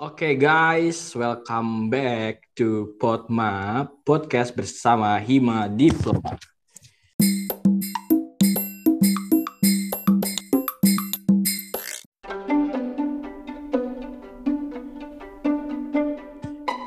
Oke 0.00 0.32
guys, 0.32 1.12
welcome 1.12 1.92
back 1.92 2.48
to 2.56 2.96
Podma 2.96 3.84
podcast 4.00 4.56
bersama 4.56 5.20
Hima 5.20 5.68
Diploma. 5.68 6.40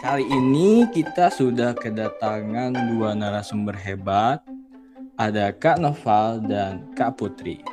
Kali 0.01 0.25
ini 0.25 0.89
kita 0.89 1.29
sudah 1.29 1.77
kedatangan 1.77 2.73
dua 2.97 3.13
narasumber 3.13 3.77
hebat. 3.77 4.41
Ada 5.21 5.53
Kak 5.53 5.77
Noval 5.77 6.41
dan 6.49 6.89
Kak 6.97 7.21
Putri. 7.21 7.72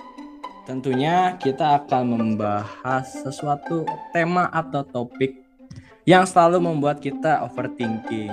Tentunya 0.71 1.35
kita 1.35 1.83
akan 1.83 2.15
membahas 2.15 3.27
sesuatu 3.27 3.83
tema 4.15 4.47
atau 4.55 4.87
topik 4.87 5.43
yang 6.07 6.23
selalu 6.23 6.63
membuat 6.63 7.03
kita 7.03 7.43
overthinking. 7.43 8.31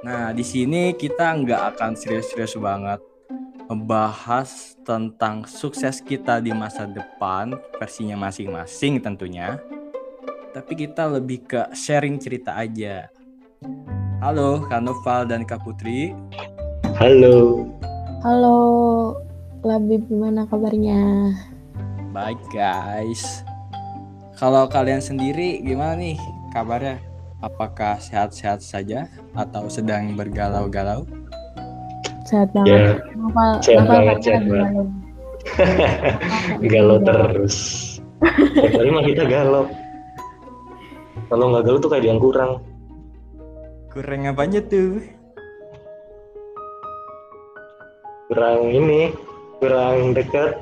Nah, 0.00 0.32
di 0.32 0.40
sini 0.40 0.96
kita 0.96 1.28
nggak 1.28 1.76
akan 1.76 1.92
serius-serius 1.92 2.56
banget 2.56 3.04
membahas 3.68 4.80
tentang 4.80 5.44
sukses 5.44 6.00
kita 6.00 6.40
di 6.40 6.56
masa 6.56 6.88
depan 6.88 7.52
versinya 7.76 8.16
masing-masing 8.16 9.04
tentunya. 9.04 9.60
Tapi 10.56 10.72
kita 10.72 11.04
lebih 11.04 11.44
ke 11.44 11.68
sharing 11.76 12.16
cerita 12.16 12.56
aja. 12.56 13.12
Halo 14.24 14.64
Kak 14.72 14.80
Noval 14.80 15.28
dan 15.28 15.44
Kak 15.44 15.60
Putri. 15.68 16.16
Halo. 16.96 17.68
Halo, 18.24 18.56
Labib 19.62 20.10
gimana 20.10 20.42
kabarnya? 20.50 21.30
Baik 22.10 22.42
guys. 22.50 23.46
Kalau 24.34 24.66
kalian 24.66 24.98
sendiri 24.98 25.62
gimana 25.62 25.94
nih 25.94 26.18
kabarnya? 26.50 26.98
Apakah 27.38 28.02
sehat-sehat 28.02 28.58
saja 28.62 29.06
atau 29.34 29.70
sedang 29.70 30.18
bergalau-galau? 30.18 31.06
Sehat 32.26 32.50
Ya, 32.66 32.98
banget. 32.98 33.06
Kenapa, 33.06 33.44
sehat 33.62 33.78
kenapa 33.86 33.94
banget, 33.94 34.16
sehat 34.22 34.44
banget. 34.50 34.86
galau? 36.74 36.98
terus. 37.02 37.56
Hari 38.58 38.90
mah 38.90 39.04
kita 39.06 39.22
galau. 39.26 39.66
Kalau 41.30 41.44
nggak 41.54 41.62
galau 41.66 41.78
tuh 41.78 41.90
kayak 41.90 42.06
yang 42.10 42.18
kurang. 42.18 42.62
Kurang 43.94 44.26
apanya 44.26 44.58
tuh? 44.62 45.02
Kurang 48.26 48.70
ini, 48.70 49.10
kurang 49.62 50.10
dekat. 50.10 50.58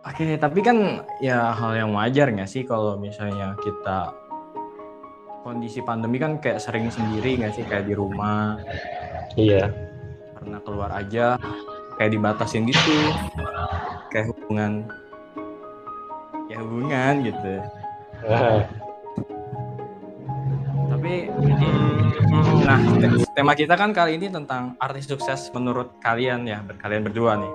Oke, 0.00 0.40
tapi 0.40 0.64
kan 0.64 1.04
ya 1.20 1.52
hal 1.52 1.76
yang 1.76 1.92
wajar 1.92 2.32
nggak 2.32 2.48
sih 2.48 2.64
kalau 2.64 2.96
misalnya 2.96 3.52
kita 3.60 4.16
kondisi 5.44 5.84
pandemi 5.84 6.16
kan 6.16 6.40
kayak 6.40 6.64
sering 6.64 6.88
sendiri 6.88 7.36
nggak 7.36 7.52
sih? 7.52 7.64
Kayak 7.68 7.92
di 7.92 7.94
rumah. 7.94 8.56
Iya. 9.36 9.68
karena 10.40 10.56
keluar 10.64 10.90
aja 10.96 11.36
kayak 12.00 12.16
dibatasin 12.16 12.64
gitu. 12.64 12.96
Kayak 14.08 14.32
hubungan 14.32 14.88
ya 16.48 16.56
hubungan 16.64 17.14
gitu. 17.28 17.54
Tapi 20.88 21.12
nah 22.64 22.80
te- 22.98 23.28
tema 23.36 23.52
kita 23.52 23.76
kan 23.76 23.92
kali 23.92 24.16
ini 24.16 24.32
tentang 24.32 24.80
artis 24.80 25.04
sukses 25.06 25.52
menurut 25.52 26.00
kalian 26.00 26.48
ya 26.48 26.64
kalian 26.80 27.04
berdua 27.04 27.36
nih 27.36 27.52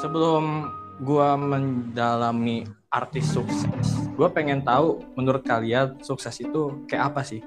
sebelum 0.00 0.72
gua 1.04 1.36
mendalami 1.36 2.64
artis 2.92 3.32
sukses 3.32 3.96
gua 4.16 4.32
pengen 4.32 4.64
tahu 4.64 5.04
menurut 5.16 5.44
kalian 5.44 6.00
sukses 6.00 6.40
itu 6.40 6.86
kayak 6.88 7.12
apa 7.12 7.20
sih 7.24 7.44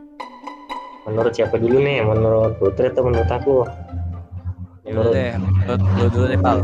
menurut 1.10 1.34
siapa 1.34 1.58
dulu 1.58 1.82
nih? 1.82 2.06
Menurut 2.06 2.62
Putri 2.62 2.94
atau 2.94 3.04
menurut 3.08 3.30
aku? 3.30 3.66
Dulu 4.86 5.10
deh, 5.14 5.34
menurut 5.38 5.82
lu 5.98 6.06
dulu 6.14 6.26
deh 6.30 6.40
Pal. 6.40 6.58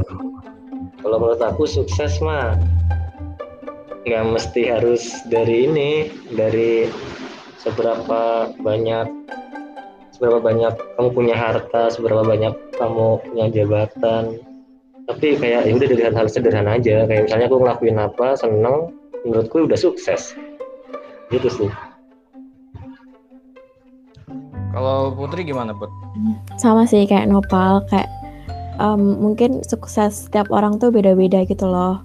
Kalau 1.01 1.17
menurut 1.21 1.41
aku 1.41 1.69
sukses 1.69 2.17
mah 2.21 2.57
nggak 4.05 4.25
mesti 4.25 4.61
harus 4.69 5.25
dari 5.29 5.69
ini, 5.69 5.91
dari 6.33 6.89
seberapa 7.61 8.53
banyak 8.61 9.07
seberapa 10.13 10.39
banyak 10.39 10.73
kamu 10.97 11.09
punya 11.13 11.35
harta, 11.35 11.93
seberapa 11.93 12.25
banyak 12.25 12.53
kamu 12.77 13.21
punya 13.25 13.45
jabatan. 13.51 14.41
Tapi 15.05 15.37
kayak 15.37 15.69
ya 15.69 15.71
udah 15.77 15.87
dari 15.87 16.01
hal-hal 16.01 16.27
sederhana 16.27 16.81
aja, 16.81 17.05
kayak 17.05 17.29
misalnya 17.29 17.45
aku 17.45 17.57
ngelakuin 17.61 17.97
apa, 18.01 18.33
seneng, 18.33 18.89
menurutku 19.21 19.69
udah 19.69 19.77
sukses. 19.77 20.33
Gitu 21.29 21.45
sih. 21.49 21.69
Kalau 24.75 25.13
Putri 25.15 25.47
gimana, 25.47 25.71
Put? 25.71 25.87
Sama 26.59 26.83
sih 26.83 27.05
kayak 27.07 27.31
Nopal, 27.31 27.85
kayak 27.87 28.11
em, 28.81 29.21
mungkin 29.21 29.63
sukses 29.63 30.27
setiap 30.27 30.51
orang 30.51 30.81
tuh 30.81 30.91
beda-beda 30.91 31.47
gitu 31.47 31.63
loh. 31.63 32.03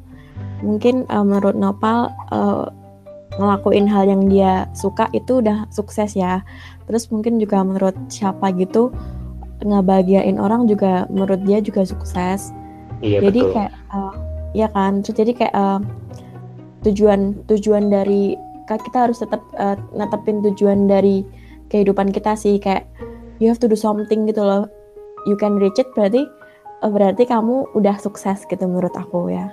Mungkin 0.63 1.09
em, 1.09 1.25
menurut 1.25 1.59
Nopal 1.59 2.13
eh, 2.31 2.67
ngelakuin 3.41 3.91
hal 3.91 4.07
yang 4.07 4.29
dia 4.29 4.69
suka 4.77 5.11
itu 5.17 5.43
udah 5.43 5.67
sukses 5.73 6.15
ya. 6.15 6.45
Terus 6.87 7.11
mungkin 7.11 7.41
juga 7.41 7.65
menurut 7.65 7.97
siapa 8.13 8.53
gitu 8.55 8.93
ngebahagiain 9.61 10.41
orang 10.41 10.65
juga 10.71 11.11
menurut 11.11 11.43
dia 11.43 11.59
juga 11.59 11.83
sukses. 11.83 12.55
Iya 13.01 13.19
jadi 13.25 13.41
betul. 13.41 13.53
kayak 13.57 13.73
eh, 13.73 14.15
ya 14.55 14.69
kan 14.73 14.93
terus 15.01 15.17
jadi 15.17 15.33
kayak 15.37 15.55
eh, 15.57 15.81
tujuan 16.89 17.21
tujuan 17.49 17.93
dari 17.93 18.37
kan 18.69 18.81
kita 18.81 19.09
harus 19.09 19.19
tetap 19.21 19.43
eh, 19.57 19.77
netepin 19.97 20.45
tujuan 20.53 20.89
dari 20.89 21.25
kehidupan 21.73 22.13
kita 22.13 22.37
sih 22.37 22.61
kayak 22.61 22.85
you 23.41 23.49
have 23.49 23.61
to 23.61 23.69
do 23.69 23.77
something 23.77 24.29
gitu 24.29 24.43
loh 24.43 24.69
you 25.25 25.37
can 25.37 25.57
reach 25.57 25.81
it 25.81 25.89
berarti 25.97 26.29
eh, 26.85 26.91
berarti 26.91 27.25
kamu 27.25 27.73
udah 27.77 27.97
sukses 28.01 28.45
gitu 28.49 28.65
menurut 28.69 28.93
aku 28.97 29.33
ya 29.33 29.49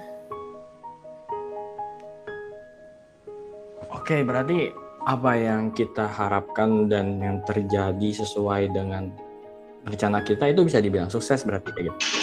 Oke, 4.08 4.24
berarti 4.24 4.72
apa 5.04 5.36
yang 5.36 5.76
kita 5.76 6.08
harapkan 6.08 6.88
dan 6.88 7.20
yang 7.20 7.44
terjadi 7.44 8.24
sesuai 8.24 8.72
dengan 8.72 9.12
rencana 9.84 10.24
kita 10.24 10.48
itu 10.48 10.64
bisa 10.64 10.80
dibilang 10.80 11.12
sukses 11.12 11.44
berarti 11.44 11.76
kayak 11.76 11.92
gitu. 11.92 12.17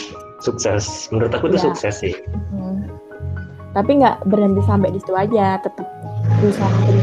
Sukses. 0.44 1.08
Menurut 1.08 1.32
aku 1.32 1.48
itu 1.48 1.56
Iya. 1.56 1.64
sukses 1.72 1.94
sih. 2.04 2.14
Hmm. 2.52 2.84
tapi 3.74 3.98
nggak 3.98 4.30
berhenti 4.30 4.62
sampai 4.70 4.94
di 4.94 5.02
situ 5.02 5.10
aja 5.18 5.58
tetap 5.58 5.82
berusaha 6.38 6.70
terus 6.86 7.02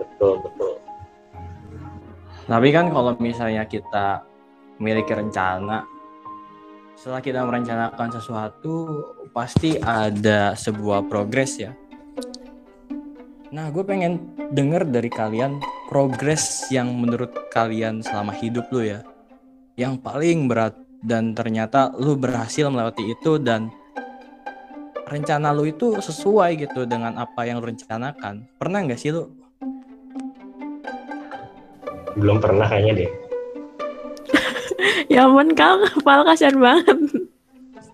Betul, 0.00 0.34
betul. 0.40 0.72
Tapi 2.48 2.68
kan 2.72 2.88
kalau 2.88 3.12
misalnya 3.20 3.68
kita 3.68 4.24
memiliki 4.80 5.12
rencana, 5.12 5.84
setelah 6.96 7.20
kita 7.20 7.44
merencanakan 7.44 8.08
sesuatu, 8.08 8.74
pasti 9.30 9.76
ada 9.78 10.56
sebuah 10.56 11.06
progres 11.06 11.60
ya. 11.60 11.76
Nah, 13.52 13.68
gue 13.68 13.84
pengen 13.84 14.32
denger 14.48 14.88
dari 14.88 15.12
kalian 15.12 15.60
progres 15.88 16.68
yang 16.72 16.88
menurut 16.96 17.52
kalian 17.52 18.00
selama 18.00 18.32
hidup 18.32 18.64
lu 18.72 18.80
ya, 18.84 19.04
yang 19.78 19.94
paling 20.02 20.50
berat 20.50 20.74
dan 21.06 21.38
ternyata 21.38 21.94
lu 21.94 22.18
berhasil 22.18 22.66
melewati 22.66 23.14
itu 23.14 23.38
dan 23.38 23.70
rencana 25.06 25.54
lu 25.54 25.70
itu 25.70 26.02
sesuai 26.02 26.58
gitu 26.66 26.82
dengan 26.82 27.14
apa 27.14 27.46
yang 27.46 27.62
lu 27.62 27.70
rencanakan. 27.70 28.50
Pernah 28.58 28.78
nggak 28.84 28.98
sih 28.98 29.14
lu 29.14 29.30
Belum 32.18 32.42
pernah 32.42 32.66
kayaknya 32.66 33.06
deh. 33.06 33.10
ya 35.14 35.30
ampun 35.30 35.54
kau 35.54 35.78
kepala 36.02 36.26
kasihan 36.26 36.58
banget 36.58 36.98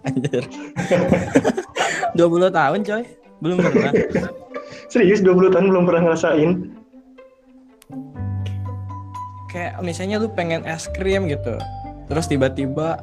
Anjir. 0.08 0.44
20 2.16 2.48
tahun 2.48 2.80
coy. 2.80 3.04
Belum 3.44 3.58
pernah. 3.60 3.92
Serius 4.92 5.20
20 5.20 5.52
tahun 5.52 5.68
belum 5.68 5.84
pernah 5.84 6.02
ngerasain. 6.08 6.72
Kayak 9.54 9.78
misalnya 9.86 10.18
lu 10.18 10.26
pengen 10.34 10.66
es 10.66 10.90
krim 10.90 11.30
gitu. 11.30 11.54
Terus 12.10 12.26
tiba-tiba 12.26 12.98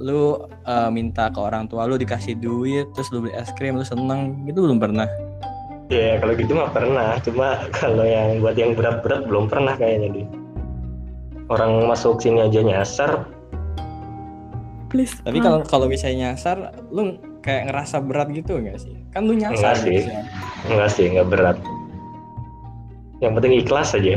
lu 0.00 0.48
eh, 0.64 0.88
minta 0.88 1.28
ke 1.28 1.36
orang 1.36 1.68
tua 1.68 1.84
lu 1.84 2.00
dikasih 2.00 2.32
duit 2.40 2.88
terus 2.96 3.12
lu 3.12 3.20
beli 3.20 3.36
es 3.36 3.52
krim 3.52 3.76
lu 3.76 3.84
seneng 3.84 4.48
gitu 4.48 4.64
belum 4.64 4.80
pernah 4.80 5.04
Ya 5.90 6.16
kalau 6.22 6.38
gitu 6.38 6.54
mah 6.54 6.70
pernah, 6.70 7.18
cuma 7.18 7.66
kalau 7.74 8.06
yang 8.06 8.38
buat 8.38 8.54
yang 8.54 8.78
berat-berat 8.78 9.26
belum 9.26 9.50
pernah 9.50 9.74
kayaknya 9.74 10.22
deh. 10.22 10.26
Orang 11.50 11.90
masuk 11.90 12.22
sini 12.22 12.46
aja 12.46 12.62
nyasar, 12.62 13.26
please 14.86 15.18
tapi 15.26 15.42
kalau 15.42 15.66
kalau 15.66 15.90
misalnya 15.90 16.30
nyasar 16.30 16.78
lu 16.94 17.18
kayak 17.42 17.74
ngerasa 17.74 18.06
berat 18.06 18.30
gitu 18.30 18.62
enggak 18.62 18.78
sih 18.78 18.94
kan 19.10 19.26
lu 19.26 19.34
nyasar 19.34 19.74
Enggak 19.74 19.76
sih. 19.82 19.90
gitu 19.98 20.10
enggak 20.70 20.90
sih, 20.94 21.04
enggak 21.10 21.26
berat. 21.26 21.56
Yang 23.18 23.32
penting 23.42 23.52
ikhlas 23.58 23.90
aja. 23.98 24.14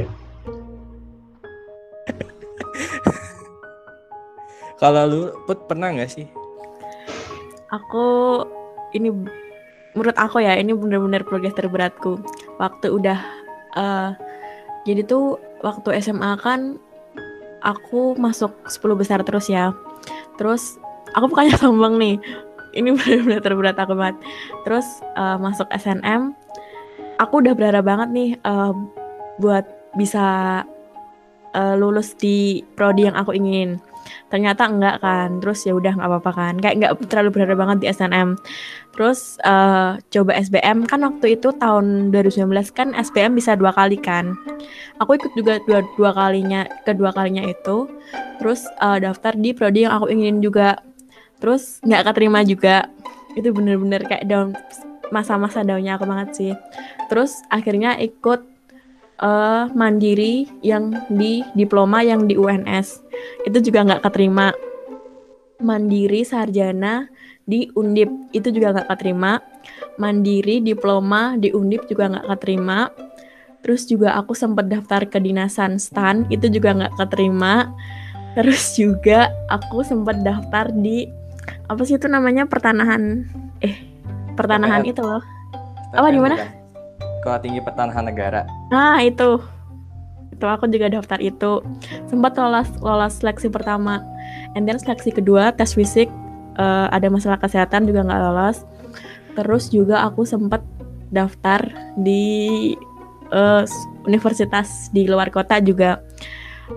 Kalau 4.84 5.08
lu 5.08 5.22
put 5.48 5.64
pernah 5.72 5.96
nggak 5.96 6.12
sih? 6.12 6.28
Aku 7.72 8.44
ini 8.92 9.08
menurut 9.96 10.18
aku 10.20 10.44
ya 10.44 10.60
ini 10.60 10.76
bener-bener 10.76 11.24
progres 11.24 11.56
terberatku. 11.56 12.20
Waktu 12.60 12.92
udah 12.92 13.20
uh, 13.80 14.12
jadi 14.84 15.08
tuh 15.08 15.40
waktu 15.64 16.04
SMA 16.04 16.36
kan 16.44 16.76
aku 17.64 18.20
masuk 18.20 18.52
10 18.68 19.00
besar 19.00 19.24
terus 19.24 19.48
ya. 19.48 19.72
Terus 20.36 20.76
aku 21.16 21.32
bukannya 21.32 21.56
sombong 21.64 21.96
nih. 21.96 22.20
Ini 22.76 22.92
bener-bener 22.92 23.40
terberat 23.40 23.80
aku 23.80 23.96
banget. 23.96 24.20
Terus 24.68 24.86
uh, 25.16 25.40
masuk 25.40 25.72
SNM 25.72 26.36
aku 27.24 27.40
udah 27.40 27.56
berharap 27.56 27.88
banget 27.88 28.10
nih 28.12 28.30
uh, 28.44 28.76
buat 29.40 29.64
bisa 29.96 30.26
uh, 31.54 31.76
lulus 31.78 32.18
di 32.18 32.66
prodi 32.76 33.08
yang 33.08 33.16
aku 33.16 33.32
ingin 33.32 33.78
ternyata 34.28 34.68
enggak 34.70 34.98
kan. 35.04 35.30
Terus 35.40 35.60
ya 35.68 35.74
udah 35.76 35.94
nggak 35.98 36.10
apa-apa 36.10 36.32
kan. 36.32 36.54
Kayak 36.60 36.76
nggak 36.80 36.92
terlalu 37.12 37.30
berharap 37.36 37.58
banget 37.60 37.78
di 37.84 37.88
SNM 37.92 38.30
terus 38.94 39.42
uh, 39.42 39.98
coba 40.14 40.38
SBM 40.38 40.86
kan 40.86 41.02
waktu 41.02 41.34
itu 41.34 41.50
tahun 41.58 42.14
2019 42.14 42.46
kan 42.78 42.94
SBM 42.94 43.34
bisa 43.34 43.58
dua 43.58 43.74
kali 43.74 43.98
kan. 43.98 44.38
Aku 45.02 45.18
ikut 45.18 45.34
juga 45.34 45.58
dua 45.66 45.82
dua 45.98 46.14
kalinya 46.14 46.70
kedua 46.86 47.10
kalinya 47.10 47.42
itu. 47.42 47.90
Terus 48.38 48.70
uh, 48.78 49.02
daftar 49.02 49.34
di 49.34 49.50
prodi 49.58 49.90
yang 49.90 49.98
aku 49.98 50.14
ingin 50.14 50.46
juga. 50.46 50.78
Terus 51.42 51.82
nggak 51.82 52.14
keterima 52.14 52.46
juga. 52.46 52.86
Itu 53.34 53.50
bener-bener 53.50 54.06
kayak 54.06 54.30
down 54.30 54.54
masa-masa 55.10 55.66
daunnya 55.66 55.98
aku 55.98 56.06
banget 56.06 56.30
sih. 56.38 56.54
Terus 57.10 57.42
akhirnya 57.50 57.98
ikut 57.98 58.53
uh, 59.24 59.72
mandiri 59.72 60.46
yang 60.60 60.92
di 61.08 61.42
diploma 61.56 62.04
yang 62.04 62.28
di 62.28 62.36
UNS 62.36 63.00
itu 63.48 63.58
juga 63.64 63.88
nggak 63.88 64.04
keterima. 64.04 64.52
Mandiri 65.64 66.28
sarjana 66.28 67.08
di 67.48 67.72
Undip. 67.74 68.12
Itu 68.36 68.52
juga 68.52 68.76
nggak 68.76 68.92
keterima. 68.92 69.40
Mandiri 69.96 70.60
diploma 70.60 71.40
di 71.40 71.56
Undip 71.56 71.88
juga 71.88 72.12
nggak 72.12 72.28
keterima. 72.36 72.92
Terus 73.64 73.88
juga 73.88 74.20
aku 74.20 74.36
sempat 74.36 74.68
daftar 74.68 75.08
ke 75.08 75.24
dinasan 75.24 75.80
stan 75.80 76.28
itu 76.28 76.52
juga 76.52 76.76
nggak 76.76 77.00
keterima. 77.00 77.72
Terus 78.36 78.76
juga 78.76 79.32
aku 79.48 79.88
sempat 79.88 80.20
daftar 80.20 80.68
di 80.76 81.08
apa 81.72 81.80
sih 81.88 81.96
itu 81.96 82.12
namanya? 82.12 82.44
Pertanahan 82.44 83.24
eh 83.64 83.88
pertanahan 84.36 84.84
itu 84.84 85.00
loh. 85.00 85.24
Apa 85.96 86.12
di 86.12 86.20
mana 86.20 86.63
Sekolah 87.24 87.40
Tinggi 87.40 87.64
Pertanahan 87.64 88.04
Negara. 88.04 88.44
Nah, 88.68 89.00
itu. 89.00 89.40
Itu 90.36 90.44
aku 90.44 90.68
juga 90.68 90.92
daftar 90.92 91.24
itu. 91.24 91.64
Sempat 92.12 92.36
lolos 92.36 92.68
lolos 92.84 93.24
seleksi 93.24 93.48
pertama. 93.48 94.04
And 94.60 94.68
then 94.68 94.76
seleksi 94.76 95.16
kedua 95.16 95.56
tes 95.56 95.72
fisik 95.72 96.12
uh, 96.60 96.92
ada 96.92 97.08
masalah 97.08 97.40
kesehatan 97.40 97.88
juga 97.88 98.04
nggak 98.04 98.22
lolos. 98.28 98.68
Terus 99.40 99.72
juga 99.72 100.04
aku 100.04 100.28
sempat 100.28 100.60
daftar 101.16 101.64
di 101.96 102.76
uh, 103.32 103.64
universitas 104.04 104.92
di 104.92 105.08
luar 105.08 105.32
kota 105.32 105.64
juga 105.64 106.04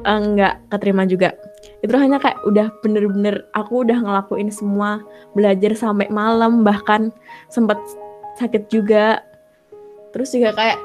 uh, 0.07 0.19
nggak 0.23 0.71
keterima 0.71 1.09
juga 1.09 1.35
itu 1.85 1.93
hanya 1.97 2.17
kayak 2.17 2.41
udah 2.49 2.73
bener-bener 2.81 3.45
aku 3.53 3.85
udah 3.85 3.99
ngelakuin 4.01 4.49
semua 4.49 5.03
belajar 5.37 5.77
sampai 5.77 6.09
malam 6.09 6.65
bahkan 6.65 7.13
sempat 7.53 7.77
sakit 8.41 8.69
juga 8.73 9.25
terus 10.15 10.35
juga 10.35 10.55
kayak 10.55 10.79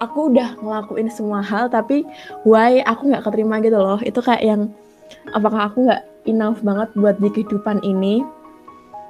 aku 0.00 0.32
udah 0.32 0.56
ngelakuin 0.58 1.12
semua 1.12 1.44
hal 1.44 1.68
tapi 1.68 2.02
why 2.48 2.80
aku 2.88 3.12
nggak 3.12 3.24
keterima 3.24 3.60
gitu 3.60 3.76
loh. 3.76 4.00
Itu 4.00 4.24
kayak 4.24 4.42
yang 4.42 4.72
apakah 5.36 5.70
aku 5.70 5.86
nggak 5.86 6.02
enough 6.26 6.60
banget 6.64 6.88
buat 6.96 7.16
di 7.20 7.28
kehidupan 7.30 7.84
ini? 7.84 8.24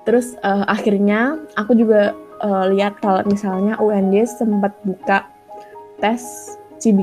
Terus 0.04 0.34
uh, 0.42 0.66
akhirnya 0.66 1.38
aku 1.54 1.78
juga 1.78 2.12
uh, 2.42 2.66
lihat 2.72 2.98
kalau 2.98 3.22
misalnya 3.28 3.78
UND 3.78 4.26
sempat 4.26 4.74
buka 4.82 5.28
tes 6.02 6.56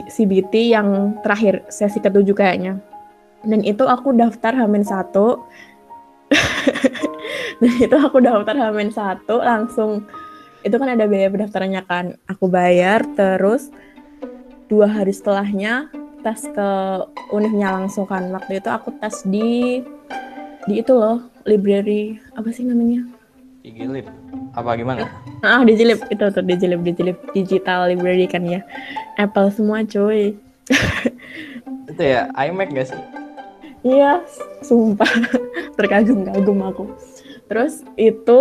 CBT 0.09 0.73
yang 0.73 1.21
terakhir 1.21 1.61
sesi 1.69 2.01
ketujuh 2.01 2.33
kayaknya. 2.33 2.81
Dan 3.45 3.61
itu 3.61 3.85
aku 3.85 4.11
daftar 4.17 4.51
Hamin 4.57 4.81
satu. 4.81 5.45
Dan 7.61 7.73
itu 7.77 7.93
aku 7.93 8.17
daftar 8.19 8.57
Hamin 8.57 8.89
satu 8.89 9.39
langsung 9.39 10.09
itu 10.65 10.75
kan 10.75 10.89
ada 10.89 11.05
biaya 11.05 11.29
pendaftarannya 11.29 11.81
kan. 11.85 12.05
Aku 12.25 12.49
bayar 12.49 13.05
terus 13.13 13.69
dua 14.67 14.89
hari 14.89 15.13
setelahnya 15.13 15.89
tes 16.25 16.47
ke 16.49 16.69
univnya 17.33 17.73
langsung 17.75 18.09
kan. 18.09 18.29
Waktu 18.33 18.61
itu 18.61 18.69
aku 18.71 18.95
tes 18.97 19.21
di 19.27 19.81
di 20.67 20.83
itu 20.83 20.91
loh 20.91 21.27
library 21.47 22.19
apa 22.35 22.49
sih 22.51 22.67
namanya? 22.67 23.05
Digilip. 23.63 24.07
Apa 24.57 24.73
gimana? 24.79 25.05
Ah 25.45 25.61
di 25.61 25.77
Jilip 25.77 26.01
itu 26.09 26.23
tuh 26.33 26.43
di 26.43 26.55
Jilip 26.57 26.81
di 26.81 26.91
Jilip 26.95 27.17
digital 27.31 27.91
library 27.91 28.25
kan 28.25 28.41
ya. 28.43 28.65
Apple 29.19 29.53
semua 29.53 29.85
cuy. 29.85 30.35
Itu 31.91 32.03
ya 32.03 32.27
iMac 32.35 32.75
gak 32.75 32.87
sih? 32.91 33.01
Iya 33.85 34.25
sumpah. 34.65 35.07
Terkagum-kagum 35.79 36.59
aku. 36.67 36.85
Terus 37.47 37.87
itu 37.95 38.39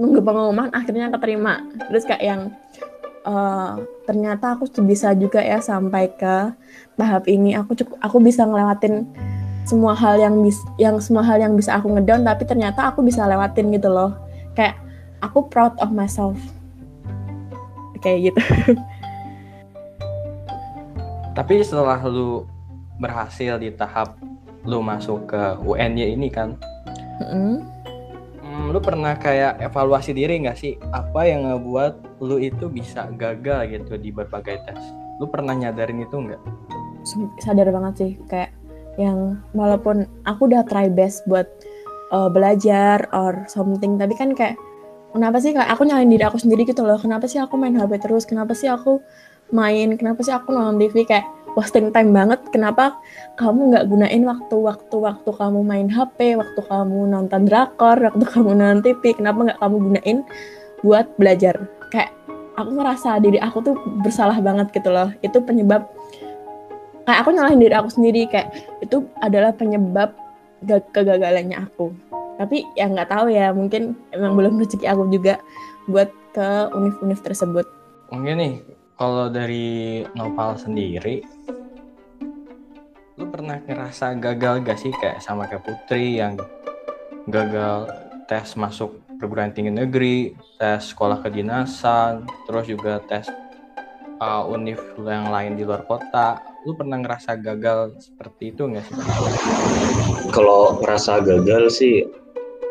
nunggu 0.00 0.24
pengumuman 0.24 0.72
akhirnya 0.72 1.12
keterima. 1.12 1.60
Terus 1.92 2.08
kayak 2.08 2.24
yang 2.24 2.40
uh, 3.28 3.76
ternyata 4.08 4.56
aku 4.56 4.64
bisa 4.80 5.12
juga 5.12 5.44
ya 5.44 5.60
sampai 5.60 6.08
ke 6.16 6.56
tahap 6.96 7.28
ini. 7.28 7.52
Aku 7.60 7.76
cukup 7.76 8.00
aku 8.00 8.16
bisa 8.24 8.48
ngelewatin 8.48 9.04
semua 9.68 9.92
hal 9.92 10.16
yang 10.16 10.40
bis 10.40 10.56
yang 10.80 10.96
semua 10.98 11.20
hal 11.20 11.36
yang 11.36 11.52
bisa 11.52 11.76
aku 11.76 11.92
ngedown 11.92 12.24
tapi 12.24 12.48
ternyata 12.48 12.88
aku 12.88 13.04
bisa 13.04 13.28
lewatin 13.28 13.68
gitu 13.76 13.92
loh. 13.92 14.16
Kayak 14.56 14.80
aku 15.20 15.44
proud 15.52 15.76
of 15.84 15.92
myself. 15.92 16.40
Kayak 18.00 18.32
gitu. 18.32 18.40
Tapi 21.36 21.60
setelah 21.60 22.00
lu 22.08 22.48
berhasil 22.96 23.60
di 23.60 23.68
tahap 23.76 24.16
lu 24.64 24.80
masuk 24.80 25.28
ke 25.28 25.40
UNY 25.60 26.16
ini 26.16 26.32
kan? 26.32 26.56
Mm 27.20 27.28
-hmm 27.28 27.79
hmm, 28.50 28.74
lu 28.74 28.78
pernah 28.82 29.14
kayak 29.14 29.62
evaluasi 29.62 30.10
diri 30.10 30.42
nggak 30.42 30.58
sih? 30.58 30.74
Apa 30.90 31.22
yang 31.30 31.46
ngebuat 31.46 32.18
lu 32.18 32.42
itu 32.42 32.66
bisa 32.66 33.06
gagal 33.14 33.70
gitu 33.70 33.94
di 33.94 34.10
berbagai 34.10 34.58
tes? 34.66 34.82
Lu 35.22 35.30
pernah 35.30 35.54
nyadarin 35.54 36.02
itu 36.02 36.16
nggak? 36.18 36.42
Sadar 37.40 37.70
banget 37.70 37.94
sih 37.96 38.12
kayak 38.26 38.50
yang 38.98 39.38
walaupun 39.54 40.04
aku 40.26 40.50
udah 40.50 40.66
try 40.66 40.90
best 40.90 41.22
buat 41.30 41.46
uh, 42.10 42.28
belajar 42.28 43.06
or 43.14 43.46
something 43.46 43.96
tapi 43.96 44.12
kan 44.18 44.34
kayak 44.34 44.58
kenapa 45.14 45.38
sih 45.38 45.54
kayak 45.54 45.70
aku 45.70 45.86
nyalain 45.86 46.10
diri 46.10 46.26
aku 46.26 46.42
sendiri 46.42 46.66
gitu 46.66 46.82
loh. 46.82 46.98
Kenapa 46.98 47.30
sih 47.30 47.38
aku 47.38 47.54
main 47.54 47.78
HP 47.78 48.02
terus? 48.02 48.26
Kenapa 48.26 48.52
sih 48.52 48.66
aku 48.66 48.98
main? 49.54 49.94
Kenapa 49.94 50.20
sih 50.26 50.34
aku 50.34 50.50
nonton 50.50 50.82
TV 50.82 51.06
kayak 51.06 51.26
wasting 51.58 51.90
time 51.90 52.14
banget. 52.14 52.40
Kenapa 52.54 52.98
kamu 53.38 53.74
nggak 53.74 53.84
gunain 53.90 54.22
waktu-waktu 54.26 54.96
waktu 54.96 55.30
kamu 55.30 55.60
main 55.66 55.88
HP 55.90 56.38
waktu 56.38 56.60
kamu 56.66 57.10
nonton 57.10 57.46
drakor 57.46 57.98
waktu 57.98 58.24
kamu 58.24 58.50
nonton 58.54 58.78
TV 58.86 59.18
kenapa 59.18 59.50
nggak 59.50 59.58
kamu 59.58 59.76
gunain 59.90 60.18
buat 60.86 61.06
belajar? 61.18 61.58
Kayak 61.90 62.14
aku 62.54 62.70
ngerasa 62.76 63.18
diri 63.18 63.38
aku 63.42 63.58
tuh 63.64 63.74
bersalah 64.04 64.38
banget 64.38 64.70
gitu 64.70 64.90
loh. 64.92 65.10
Itu 65.24 65.42
penyebab 65.42 65.90
kayak 67.08 67.18
aku 67.26 67.30
nyalahin 67.34 67.60
diri 67.60 67.74
aku 67.74 67.88
sendiri. 67.90 68.30
Kayak 68.30 68.54
itu 68.84 69.06
adalah 69.18 69.50
penyebab 69.56 70.14
kegagalannya 70.66 71.56
aku. 71.56 71.90
Tapi 72.40 72.64
ya 72.72 72.88
nggak 72.88 73.10
tahu 73.12 73.28
ya 73.28 73.52
mungkin 73.52 73.98
emang 74.16 74.32
belum 74.32 74.64
rezeki 74.64 74.88
aku 74.88 75.12
juga 75.12 75.36
buat 75.90 76.08
ke 76.30 76.48
univ-univ 76.72 77.20
tersebut. 77.20 77.66
Mungkin 78.14 78.34
nih 78.38 78.54
kalau 79.00 79.32
dari 79.32 80.04
Nopal 80.12 80.60
sendiri, 80.60 81.24
lu 83.16 83.24
pernah 83.32 83.56
ngerasa 83.64 84.12
gagal 84.20 84.60
gak 84.60 84.76
sih 84.76 84.92
kayak 84.92 85.24
sama 85.24 85.48
kayak 85.48 85.64
Putri 85.64 86.20
yang 86.20 86.36
gagal 87.24 87.88
tes 88.28 88.52
masuk 88.60 89.00
perguruan 89.16 89.56
tinggi 89.56 89.72
negeri, 89.72 90.36
tes 90.60 90.92
sekolah 90.92 91.24
kedinasan, 91.24 92.28
terus 92.44 92.68
juga 92.68 93.00
tes 93.08 93.24
uh, 94.20 94.44
univ 94.44 94.76
yang 95.00 95.32
lain 95.32 95.56
di 95.56 95.64
luar 95.64 95.88
kota. 95.88 96.36
Lu 96.68 96.76
pernah 96.76 97.00
ngerasa 97.00 97.40
gagal 97.40 98.04
seperti 98.04 98.52
itu 98.52 98.68
nggak 98.68 98.84
sih? 98.84 98.94
Kalau 100.28 100.76
ngerasa 100.76 101.24
gagal 101.24 101.72
sih 101.72 102.04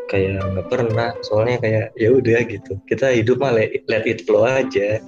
kayak 0.06 0.46
nggak 0.46 0.70
pernah, 0.70 1.10
soalnya 1.26 1.58
kayak 1.58 1.86
ya 1.98 2.14
udah 2.14 2.38
gitu. 2.46 2.78
Kita 2.86 3.10
hidup 3.10 3.42
mah 3.42 3.50
let, 3.50 3.82
let 3.90 4.06
it 4.06 4.22
flow 4.22 4.46
aja 4.46 5.02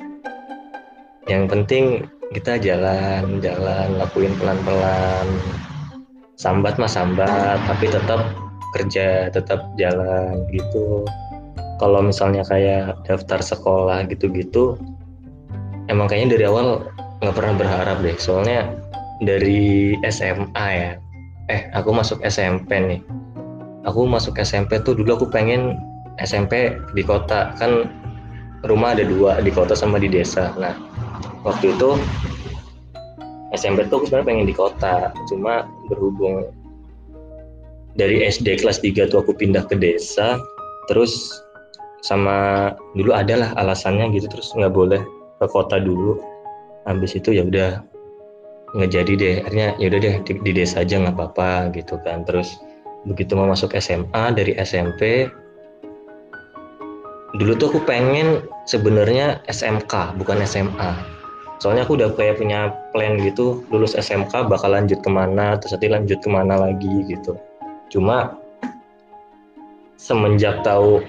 yang 1.31 1.47
penting 1.47 2.07
kita 2.33 2.59
jalan 2.59 3.39
jalan 3.45 3.89
lakuin 4.01 4.33
pelan 4.41 4.59
pelan 4.65 5.27
sambat 6.41 6.81
mah 6.81 6.91
sambat 6.91 7.61
tapi 7.69 7.87
tetap 7.93 8.21
kerja 8.73 9.29
tetap 9.29 9.69
jalan 9.77 10.43
gitu. 10.51 11.05
Kalau 11.79 12.01
misalnya 12.01 12.47
kayak 12.47 13.05
daftar 13.05 13.43
sekolah 13.43 14.07
gitu-gitu 14.09 14.79
emang 15.93 16.09
kayaknya 16.09 16.39
dari 16.39 16.45
awal 16.49 16.89
nggak 17.21 17.37
pernah 17.37 17.55
berharap 17.55 17.97
deh. 18.01 18.17
Soalnya 18.17 18.73
dari 19.23 19.95
SMA 20.09 20.67
ya. 20.73 20.99
Eh 21.53 21.69
aku 21.77 21.93
masuk 21.93 22.19
SMP 22.25 22.81
nih. 22.81 23.01
Aku 23.87 24.07
masuk 24.09 24.39
SMP 24.41 24.79
tuh 24.83 24.95
dulu 24.97 25.23
aku 25.23 25.27
pengen 25.31 25.79
SMP 26.19 26.75
di 26.97 27.03
kota. 27.05 27.55
Kan 27.61 27.93
rumah 28.67 28.95
ada 28.95 29.05
dua 29.05 29.39
di 29.43 29.51
kota 29.53 29.77
sama 29.77 30.01
di 30.01 30.09
desa. 30.09 30.55
Nah 30.57 30.92
waktu 31.43 31.75
itu 31.75 31.91
SMP 33.53 33.85
tuh 33.87 34.01
aku 34.01 34.05
sebenarnya 34.09 34.29
pengen 34.29 34.47
di 34.49 34.57
kota 34.57 35.13
cuma 35.29 35.69
berhubung 35.93 36.49
dari 37.93 38.25
SD 38.25 38.65
kelas 38.65 38.81
3 38.81 39.13
tuh 39.13 39.21
aku 39.21 39.37
pindah 39.37 39.69
ke 39.69 39.77
desa 39.77 40.41
terus 40.89 41.43
sama 42.03 42.71
dulu 42.99 43.15
adalah 43.15 43.55
alasannya 43.55 44.11
gitu 44.17 44.27
terus 44.27 44.51
nggak 44.59 44.75
boleh 44.75 45.03
ke 45.39 45.47
kota 45.51 45.79
dulu. 45.79 46.19
Habis 46.83 47.15
itu 47.15 47.31
ya 47.31 47.47
udah 47.47 47.79
nggak 48.75 48.91
jadi 48.91 49.13
deh. 49.15 49.35
Akhirnya 49.47 49.69
ya 49.79 49.87
udah 49.87 50.01
deh 50.03 50.15
di, 50.27 50.33
di 50.43 50.53
desa 50.55 50.83
aja 50.83 50.99
nggak 50.99 51.15
apa-apa 51.15 51.71
gitu 51.79 51.99
kan. 52.03 52.27
Terus 52.27 52.59
begitu 53.07 53.39
mau 53.39 53.47
masuk 53.47 53.75
SMA 53.79 54.35
dari 54.35 54.55
SMP 54.59 55.31
dulu 57.39 57.57
tuh 57.57 57.73
aku 57.73 57.81
pengen 57.89 58.45
sebenarnya 58.69 59.41
SMK 59.49 60.21
bukan 60.21 60.45
SMA 60.45 60.93
soalnya 61.63 61.87
aku 61.87 61.95
udah 61.95 62.11
kayak 62.19 62.43
punya 62.43 62.75
plan 62.91 63.23
gitu 63.23 63.63
lulus 63.71 63.95
SMK 63.95 64.51
bakal 64.51 64.75
lanjut 64.75 64.99
ke 64.99 65.07
mana 65.07 65.55
terus 65.63 65.79
nanti 65.79 65.87
lanjut 65.87 66.19
ke 66.19 66.27
mana 66.27 66.59
lagi 66.59 67.07
gitu. 67.07 67.39
Cuma 67.87 68.35
semenjak 69.95 70.67
tahu 70.67 71.07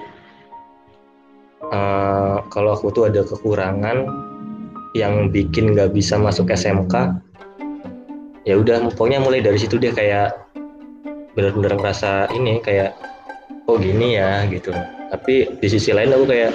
uh, 1.74 2.38
kalau 2.54 2.78
aku 2.78 2.94
tuh 2.94 3.10
ada 3.10 3.26
kekurangan 3.26 4.06
yang 4.94 5.34
bikin 5.34 5.74
nggak 5.74 5.90
bisa 5.90 6.22
masuk 6.22 6.54
SMK 6.54 7.18
ya 8.46 8.54
udah 8.54 8.94
pokoknya 8.94 9.26
mulai 9.26 9.42
dari 9.42 9.58
situ 9.58 9.82
dia 9.82 9.90
kayak 9.90 10.38
benar-benar 11.34 11.82
ngerasa 11.82 12.30
ini 12.30 12.62
kayak 12.62 12.94
oh 13.66 13.82
gini 13.82 14.22
ya 14.22 14.46
gitu. 14.54 14.70
Tapi 15.10 15.58
di 15.58 15.66
sisi 15.66 15.90
lain 15.90 16.14
aku 16.14 16.30
kayak 16.30 16.54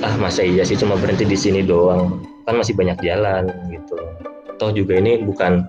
ah 0.00 0.14
masa 0.16 0.40
iya 0.40 0.64
sih 0.64 0.80
cuma 0.80 0.96
berhenti 0.96 1.28
di 1.28 1.36
sini 1.36 1.60
doang 1.60 2.37
kan 2.48 2.56
masih 2.56 2.72
banyak 2.72 2.96
jalan 3.04 3.44
gitu. 3.68 4.00
Toh 4.56 4.72
juga 4.72 4.96
ini 4.96 5.20
bukan 5.20 5.68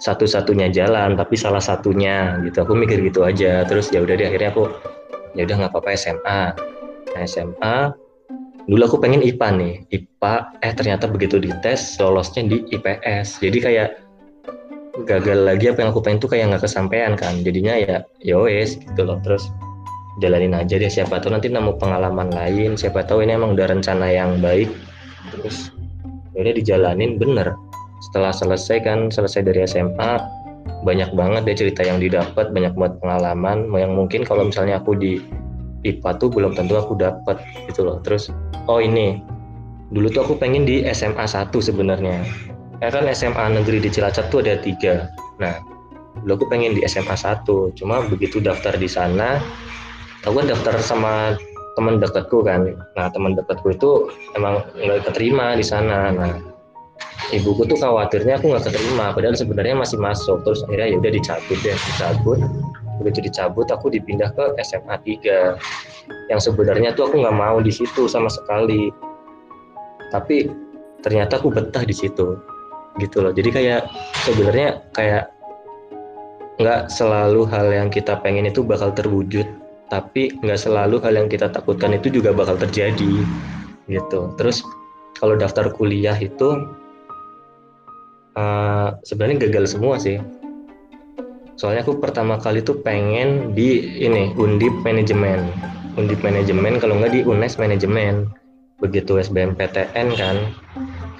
satu-satunya 0.00 0.72
jalan 0.72 1.20
tapi 1.20 1.36
salah 1.36 1.60
satunya 1.60 2.40
gitu. 2.40 2.64
Aku 2.64 2.72
mikir 2.72 3.04
gitu 3.04 3.28
aja. 3.28 3.68
Terus 3.68 3.92
ya 3.92 4.00
udah 4.00 4.16
deh 4.16 4.26
akhirnya 4.32 4.56
aku 4.56 4.72
ya 5.36 5.44
udah 5.44 5.56
nggak 5.60 5.72
apa-apa 5.76 5.90
SMA 6.00 6.42
nah, 7.12 7.22
SMA 7.28 7.76
dulu 8.64 8.82
aku 8.88 8.96
pengen 9.04 9.20
IPA 9.20 9.48
nih. 9.60 9.74
IPA 9.92 10.34
eh 10.64 10.72
ternyata 10.72 11.04
begitu 11.12 11.36
dites 11.36 12.00
lolosnya 12.00 12.48
di 12.48 12.64
IPS 12.72 13.44
jadi 13.44 13.58
kayak 13.60 13.90
gagal 15.04 15.42
lagi 15.42 15.66
apa 15.68 15.82
yang 15.82 15.90
aku 15.90 16.00
pengen 16.06 16.22
tuh 16.22 16.30
kayak 16.32 16.56
nggak 16.56 16.64
kesampaian 16.64 17.12
kan. 17.14 17.44
Jadinya 17.44 17.76
ya 17.76 17.96
yowes 18.24 18.80
ya 18.80 18.88
gitu 18.88 19.02
loh. 19.04 19.20
Terus 19.20 19.52
jalanin 20.24 20.56
aja 20.56 20.80
deh. 20.80 20.88
Siapa 20.88 21.20
tahu 21.20 21.36
nanti 21.36 21.52
nemu 21.52 21.76
pengalaman 21.76 22.32
lain. 22.32 22.80
Siapa 22.80 23.04
tahu 23.04 23.26
ini 23.26 23.36
emang 23.36 23.52
udah 23.52 23.66
rencana 23.68 24.08
yang 24.08 24.40
baik. 24.40 24.72
Terus 25.34 25.74
udah 26.38 26.54
dijalanin 26.54 27.16
bener. 27.16 27.54
Setelah 28.10 28.34
selesai 28.34 28.84
kan 28.84 28.98
selesai 29.08 29.46
dari 29.46 29.64
SMA 29.64 30.12
banyak 30.84 31.12
banget 31.16 31.42
deh 31.48 31.56
cerita 31.56 31.82
yang 31.84 32.00
didapat 32.00 32.52
banyak 32.52 32.72
banget 32.76 33.00
pengalaman 33.00 33.68
yang 33.72 33.96
mungkin 33.96 34.24
kalau 34.24 34.44
misalnya 34.44 34.80
aku 34.80 34.96
di 34.96 35.20
IPA 35.84 36.10
tuh 36.16 36.28
belum 36.32 36.56
tentu 36.56 36.76
aku 36.76 36.96
dapat 36.96 37.40
gitu 37.68 37.84
loh. 37.84 38.00
Terus 38.04 38.32
oh 38.68 38.80
ini 38.80 39.20
dulu 39.92 40.08
tuh 40.08 40.24
aku 40.24 40.34
pengen 40.40 40.64
di 40.64 40.84
SMA 40.92 41.24
1 41.24 41.52
sebenarnya. 41.52 42.24
Ya 42.82 42.88
kan 42.92 43.08
SMA 43.12 43.56
negeri 43.56 43.80
di 43.80 43.88
Cilacap 43.88 44.28
tuh 44.28 44.44
ada 44.44 44.60
tiga. 44.60 45.08
Nah 45.40 45.60
dulu 46.24 46.44
aku 46.44 46.46
pengen 46.52 46.76
di 46.76 46.82
SMA 46.88 47.16
1 47.16 47.44
cuma 47.76 48.04
begitu 48.08 48.38
daftar 48.38 48.78
di 48.78 48.86
sana 48.86 49.42
aku 50.24 50.40
kan 50.40 50.46
daftar 50.48 50.74
sama 50.80 51.36
teman 51.74 51.98
dekatku 51.98 52.42
kan. 52.46 52.74
Nah 52.94 53.06
teman 53.10 53.34
dekatku 53.34 53.74
itu 53.74 54.10
emang 54.38 54.62
nggak 54.78 55.10
keterima 55.10 55.58
di 55.58 55.64
sana. 55.66 56.10
Nah 56.14 56.32
ibuku 57.34 57.66
tuh 57.66 57.78
khawatirnya 57.78 58.38
aku 58.38 58.54
nggak 58.54 58.64
keterima 58.70 59.10
padahal 59.12 59.34
sebenarnya 59.34 59.74
masih 59.78 59.98
masuk. 59.98 60.42
Terus 60.46 60.62
akhirnya 60.66 60.94
ya 60.94 60.96
udah 61.02 61.12
dicabut 61.12 61.58
deh 61.60 61.76
dicabut. 61.76 62.38
Begitu 63.02 63.26
dicabut 63.26 63.66
aku 63.74 63.90
dipindah 63.90 64.30
ke 64.32 64.54
SMA 64.62 64.96
3 65.02 66.30
yang 66.30 66.40
sebenarnya 66.40 66.94
tuh 66.94 67.10
aku 67.10 67.20
nggak 67.20 67.36
mau 67.36 67.58
di 67.58 67.74
situ 67.74 68.06
sama 68.06 68.30
sekali. 68.30 68.88
Tapi 70.14 70.46
ternyata 71.02 71.42
aku 71.42 71.50
betah 71.50 71.82
di 71.82 71.92
situ 71.92 72.38
gitu 73.02 73.16
loh. 73.18 73.34
Jadi 73.34 73.50
kayak 73.50 73.90
sebenarnya 74.22 74.78
kayak 74.94 75.34
nggak 76.62 76.86
selalu 76.86 77.50
hal 77.50 77.66
yang 77.74 77.90
kita 77.90 78.14
pengen 78.22 78.46
itu 78.46 78.62
bakal 78.62 78.94
terwujud 78.94 79.42
tapi 79.94 80.34
nggak 80.42 80.58
selalu 80.58 80.98
hal 81.06 81.14
yang 81.14 81.30
kita 81.30 81.46
takutkan 81.54 81.94
itu 81.94 82.10
juga 82.10 82.34
bakal 82.34 82.58
terjadi 82.58 83.22
gitu. 83.86 84.34
Terus 84.34 84.66
kalau 85.14 85.38
daftar 85.38 85.70
kuliah 85.70 86.18
itu 86.18 86.66
uh, 88.34 88.98
sebenarnya 89.06 89.46
gagal 89.46 89.78
semua 89.78 90.02
sih. 90.02 90.18
Soalnya 91.54 91.86
aku 91.86 92.02
pertama 92.02 92.34
kali 92.42 92.66
tuh 92.66 92.82
pengen 92.82 93.54
di 93.54 94.02
ini 94.02 94.34
undip 94.34 94.74
manajemen. 94.82 95.46
Undip 95.94 96.18
manajemen 96.26 96.82
kalau 96.82 96.98
nggak 96.98 97.14
di 97.14 97.20
unes 97.22 97.54
manajemen. 97.54 98.26
Begitu 98.82 99.22
SBMPTN 99.22 100.18
kan. 100.18 100.36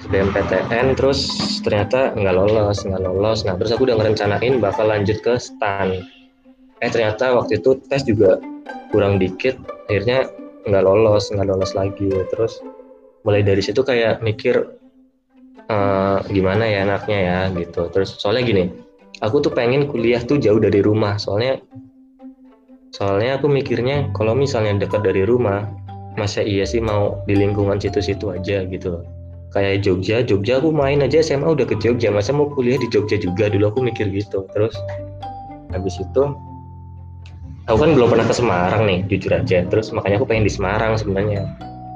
SBMPTN 0.03 0.99
terus 0.99 1.23
ternyata 1.63 2.11
nggak 2.11 2.35
lolos 2.35 2.83
nggak 2.83 2.99
lolos. 2.99 3.47
Nah 3.47 3.55
terus 3.55 3.71
aku 3.71 3.87
udah 3.87 3.95
ngerencanain 4.03 4.59
bakal 4.59 4.91
lanjut 4.91 5.23
ke 5.23 5.39
STAN 5.39 6.03
eh 6.85 6.91
ternyata 6.93 7.33
waktu 7.33 7.57
itu 7.57 7.81
tes 7.89 8.05
juga 8.05 8.37
kurang 8.93 9.17
dikit 9.17 9.57
akhirnya 9.89 10.29
nggak 10.69 10.83
lolos 10.85 11.33
nggak 11.33 11.47
lolos 11.49 11.73
lagi. 11.73 12.13
Terus 12.29 12.61
mulai 13.25 13.41
dari 13.41 13.61
situ 13.65 13.81
kayak 13.81 14.21
mikir 14.21 14.69
uh, 15.65 16.21
gimana 16.29 16.69
ya 16.69 16.85
anaknya 16.85 17.19
ya 17.19 17.39
gitu. 17.57 17.89
Terus 17.89 18.21
soalnya 18.21 18.45
gini 18.45 18.63
aku 19.25 19.41
tuh 19.41 19.49
pengen 19.53 19.89
kuliah 19.89 20.21
tuh 20.21 20.37
jauh 20.37 20.61
dari 20.61 20.85
rumah. 20.85 21.17
Soalnya 21.17 21.57
soalnya 22.93 23.41
aku 23.41 23.49
mikirnya 23.49 24.13
kalau 24.13 24.37
misalnya 24.37 24.85
dekat 24.85 25.01
dari 25.01 25.25
rumah 25.25 25.65
masa 26.15 26.39
iya 26.39 26.63
sih 26.63 26.79
mau 26.79 27.19
di 27.27 27.35
lingkungan 27.35 27.81
situ-situ 27.81 28.29
aja 28.29 28.61
gitu. 28.69 29.01
Kayak 29.51 29.87
Jogja 29.87 30.19
Jogja 30.19 30.59
aku 30.59 30.69
main 30.69 30.99
aja 30.99 31.23
SMA 31.23 31.47
udah 31.47 31.63
ke 31.63 31.79
Jogja. 31.79 32.11
Masa 32.11 32.35
mau 32.35 32.51
kuliah 32.51 32.75
di 32.75 32.91
Jogja 32.91 33.15
juga? 33.15 33.47
Dulu 33.47 33.71
aku 33.71 33.79
mikir 33.87 34.11
gitu. 34.11 34.43
Terus 34.51 34.75
habis 35.71 35.95
itu 35.99 36.23
aku 37.65 37.77
kan 37.81 37.91
belum 37.97 38.07
pernah 38.13 38.25
ke 38.25 38.35
Semarang 38.35 38.83
nih 38.85 38.99
jujur 39.09 39.31
aja. 39.33 39.65
Terus 39.65 39.89
makanya 39.89 40.21
aku 40.21 40.27
pengen 40.29 40.45
di 40.45 40.53
Semarang 40.53 40.97
sebenarnya. 40.97 41.49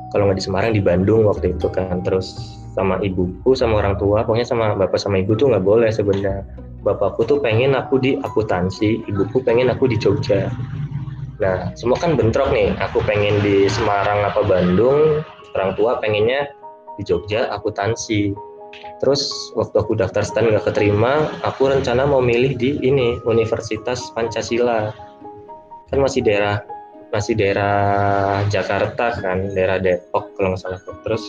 Kalau 0.10 0.26
nggak 0.26 0.42
di 0.42 0.46
Semarang 0.46 0.72
di 0.74 0.82
Bandung 0.82 1.30
waktu 1.30 1.54
itu 1.54 1.70
kan. 1.70 2.02
Terus 2.02 2.58
sama 2.74 3.02
ibuku 3.02 3.58
sama 3.58 3.82
orang 3.82 3.98
tua 3.98 4.24
pokoknya 4.24 4.46
sama 4.46 4.78
bapak 4.78 5.02
sama 5.02 5.22
ibu 5.22 5.34
tuh 5.38 5.54
nggak 5.54 5.66
boleh 5.66 5.90
sebenarnya. 5.94 6.46
Bapakku 6.80 7.28
tuh 7.28 7.44
pengen 7.44 7.76
aku 7.76 8.00
di 8.00 8.16
akuntansi 8.24 9.04
ibuku 9.06 9.44
pengen 9.44 9.68
aku 9.70 9.86
di 9.92 10.00
Jogja. 10.00 10.48
Nah 11.38 11.76
semua 11.78 12.00
kan 12.02 12.18
bentrok 12.18 12.50
nih. 12.50 12.74
Aku 12.90 13.04
pengen 13.06 13.38
di 13.46 13.70
Semarang 13.70 14.26
apa 14.26 14.42
Bandung 14.42 15.22
orang 15.54 15.72
tua 15.78 16.02
pengennya 16.02 16.50
di 16.98 17.04
Jogja 17.06 17.52
akuntansi. 17.54 18.34
Terus 19.02 19.52
waktu 19.58 19.82
aku 19.82 19.98
daftar 19.98 20.22
stand 20.22 20.54
nggak 20.54 20.70
keterima 20.70 21.26
aku 21.42 21.74
rencana 21.74 22.06
mau 22.06 22.22
milih 22.22 22.54
di 22.54 22.78
ini 22.86 23.18
Universitas 23.26 24.14
Pancasila 24.14 24.94
kan 25.90 26.00
masih 26.00 26.22
daerah 26.22 26.62
masih 27.10 27.34
daerah 27.34 28.46
Jakarta 28.54 29.18
kan 29.18 29.50
daerah 29.58 29.82
Depok 29.82 30.38
kalau 30.38 30.54
nggak 30.54 30.62
salah. 30.62 30.80
Terus 31.06 31.24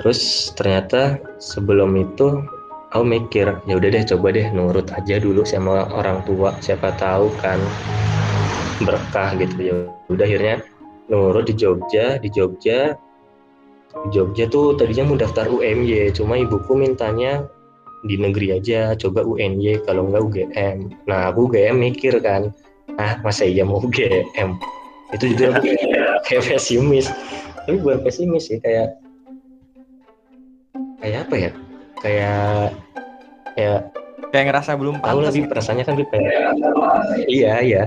terus 0.00 0.20
ternyata 0.56 1.20
sebelum 1.36 1.92
itu 2.00 2.40
aku 2.96 3.04
mikir 3.04 3.52
ya 3.68 3.74
udah 3.76 3.88
deh 3.92 4.04
coba 4.08 4.32
deh 4.32 4.48
nurut 4.50 4.88
aja 4.96 5.20
dulu 5.20 5.44
sama 5.44 5.84
orang 5.92 6.24
tua 6.24 6.56
siapa 6.64 6.96
tahu 6.96 7.28
kan 7.44 7.60
berkah 8.80 9.36
gitu. 9.36 9.56
Ya 9.60 9.74
udah 10.08 10.24
akhirnya 10.24 10.64
nurut 11.12 11.44
di 11.44 11.54
Jogja 11.58 12.16
di 12.16 12.32
Jogja 12.32 12.96
di 13.90 14.08
Jogja 14.14 14.46
tuh 14.46 14.78
tadinya 14.78 15.10
mau 15.10 15.18
daftar 15.18 15.50
UMY 15.50 16.14
cuma 16.14 16.38
ibuku 16.38 16.78
mintanya 16.78 17.44
di 18.06 18.16
negeri 18.16 18.56
aja 18.56 18.94
coba 18.96 19.26
UNY 19.26 19.84
kalau 19.84 20.08
enggak 20.08 20.22
UGM 20.24 20.76
nah 21.04 21.28
aku 21.28 21.50
UGM 21.50 21.76
mikir 21.82 22.16
kan 22.22 22.54
ah 22.98 23.20
masa 23.22 23.46
iya 23.46 23.62
mau 23.62 23.78
UGM 23.78 24.58
itu 25.14 25.24
juga 25.34 25.58
kayak 26.26 26.42
pesimis. 26.46 27.10
Tapi 27.66 27.76
bukan 27.82 28.00
pesimis 28.02 28.50
sih 28.50 28.58
kayak 28.62 28.98
kayak 31.02 31.18
apa 31.26 31.34
ya? 31.36 31.50
Kayak 32.00 32.66
ya 33.58 33.72
kayak 34.30 34.44
ngerasa 34.54 34.78
belum 34.78 35.02
tahu 35.02 35.18
lebih 35.26 35.44
gitu. 35.44 35.50
perasaannya 35.50 35.84
kan 35.84 35.94
kayak 35.98 36.54
iya 37.26 37.54
iya. 37.60 37.82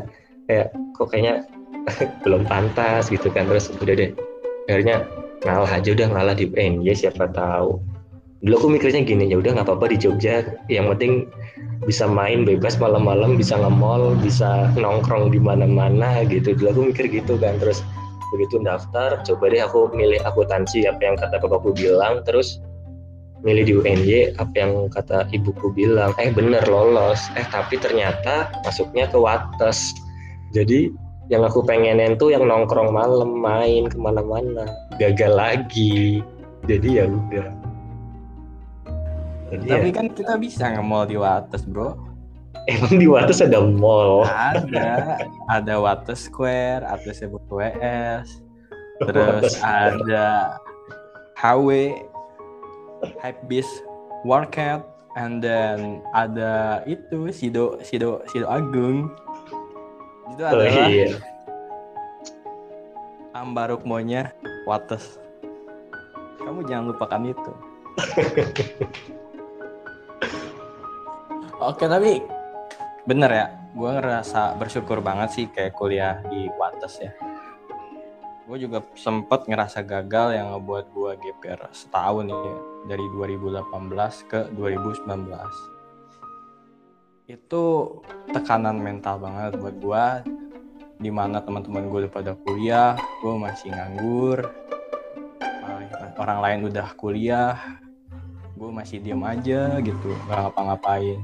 Kayak 0.48 0.76
kok 0.96 1.08
kayaknya 1.10 1.36
belum 2.24 2.44
pantas 2.46 3.08
gitu 3.08 3.32
kan. 3.32 3.48
Terus 3.48 3.72
udah 3.80 3.96
deh 3.96 4.12
akhirnya 4.68 5.04
ngalah 5.44 5.72
aja 5.76 5.90
udah 5.92 6.08
ngalah 6.12 6.36
di 6.36 6.48
UNY 6.52 6.92
siapa 6.96 7.32
tahu. 7.32 7.80
Dulu 8.44 8.56
aku 8.60 8.68
mikirnya 8.76 9.08
gini 9.08 9.32
ya 9.32 9.40
udah 9.40 9.56
nggak 9.56 9.68
apa-apa 9.72 9.96
di 9.96 9.98
Jogja. 10.04 10.44
Yang 10.68 10.86
penting 10.96 11.14
bisa 11.84 12.08
main 12.08 12.48
bebas 12.48 12.80
malam-malam 12.80 13.36
bisa 13.36 13.60
nge-mall 13.60 14.16
bisa 14.24 14.72
nongkrong 14.80 15.32
di 15.32 15.40
mana-mana 15.40 16.24
gitu. 16.28 16.56
Dulu 16.56 16.68
aku 16.72 16.82
mikir 16.92 17.06
gitu 17.12 17.36
kan 17.40 17.60
terus 17.60 17.84
begitu 18.34 18.58
daftar 18.66 19.22
coba 19.22 19.46
deh 19.54 19.62
aku 19.62 19.94
milih 19.94 20.18
akuntansi 20.26 20.90
apa 20.90 21.02
yang 21.06 21.16
kata 21.20 21.38
bapakku 21.38 21.70
bilang 21.78 22.26
terus 22.26 22.58
milih 23.44 23.64
di 23.68 23.74
UNJ 23.78 24.10
apa 24.40 24.56
yang 24.56 24.88
kata 24.90 25.28
ibuku 25.36 25.70
bilang. 25.76 26.16
Eh 26.18 26.32
bener 26.32 26.64
lolos. 26.66 27.20
Eh 27.36 27.46
tapi 27.52 27.78
ternyata 27.78 28.50
masuknya 28.64 29.06
ke 29.12 29.20
Wates. 29.20 29.92
Jadi 30.56 30.90
yang 31.32 31.44
aku 31.44 31.64
pengenin 31.64 32.16
tuh 32.20 32.32
yang 32.32 32.48
nongkrong 32.48 32.92
malam 32.92 33.40
main 33.40 33.88
ke 33.92 33.98
mana-mana 34.00 34.68
gagal 35.00 35.32
lagi. 35.36 36.24
Jadi 36.64 37.04
ya 37.04 37.06
udah 37.08 37.63
jadi 39.54 39.70
tapi 39.70 39.90
ya, 39.90 39.96
kan 39.96 40.08
kita 40.10 40.34
bisa 40.42 40.64
nge-mall 40.74 41.06
di 41.06 41.18
Wates 41.20 41.64
bro. 41.70 41.94
Emang 42.66 42.96
di 42.98 43.06
Wates 43.06 43.44
ada 43.44 43.60
mall? 43.62 44.26
Ada 44.26 45.20
ada 45.52 45.74
Wates 45.78 46.26
Square 46.26 46.88
ada 46.88 47.10
sebut 47.14 47.44
WS 47.52 48.42
terus 49.04 49.60
ada 49.60 50.58
HW 51.38 51.92
Hypebeast 53.20 53.84
Warcat 54.24 54.82
and 55.20 55.44
then 55.44 56.00
ada 56.16 56.82
itu 56.88 57.30
Sido 57.30 57.78
Sido 57.84 58.24
Sido 58.32 58.48
Agung. 58.48 59.12
Itu 60.34 60.42
oh, 60.42 60.50
adalah 60.50 60.66
oh, 60.66 60.90
iya. 60.90 61.20
Ambarukmonya 63.38 64.32
Wates. 64.66 65.20
Kamu 66.42 66.64
jangan 66.68 66.92
lupakan 66.92 67.24
itu 67.24 67.52
Oke 71.64 71.88
tapi 71.88 72.20
bener 73.08 73.32
ya, 73.32 73.48
gue 73.72 73.88
ngerasa 73.88 74.60
bersyukur 74.60 75.00
banget 75.00 75.32
sih 75.32 75.48
kayak 75.48 75.72
kuliah 75.72 76.20
di 76.28 76.52
Wates 76.60 77.00
ya. 77.00 77.16
Gue 78.44 78.60
juga 78.60 78.84
sempet 79.00 79.48
ngerasa 79.48 79.80
gagal 79.88 80.36
yang 80.36 80.52
ngebuat 80.52 80.92
gue 80.92 81.24
GPR 81.24 81.72
setahun 81.72 82.28
ya 82.28 82.36
dari 82.92 83.08
2018 83.16 83.64
ke 84.28 84.52
2019. 84.60 87.32
Itu 87.32 87.64
tekanan 88.36 88.84
mental 88.84 89.24
banget 89.24 89.56
buat 89.56 89.80
gue 89.80 90.36
di 91.00 91.16
mana 91.16 91.40
teman-teman 91.40 91.88
gue 91.88 92.04
udah 92.04 92.12
pada 92.12 92.36
kuliah, 92.44 93.00
gue 93.24 93.34
masih 93.40 93.72
nganggur, 93.72 94.52
orang 96.20 96.40
lain 96.44 96.68
udah 96.68 96.92
kuliah, 97.00 97.56
gue 98.60 98.68
masih 98.68 99.00
diem 99.00 99.24
aja 99.24 99.80
gitu, 99.80 100.12
gak 100.28 100.44
ngapa-ngapain 100.44 101.24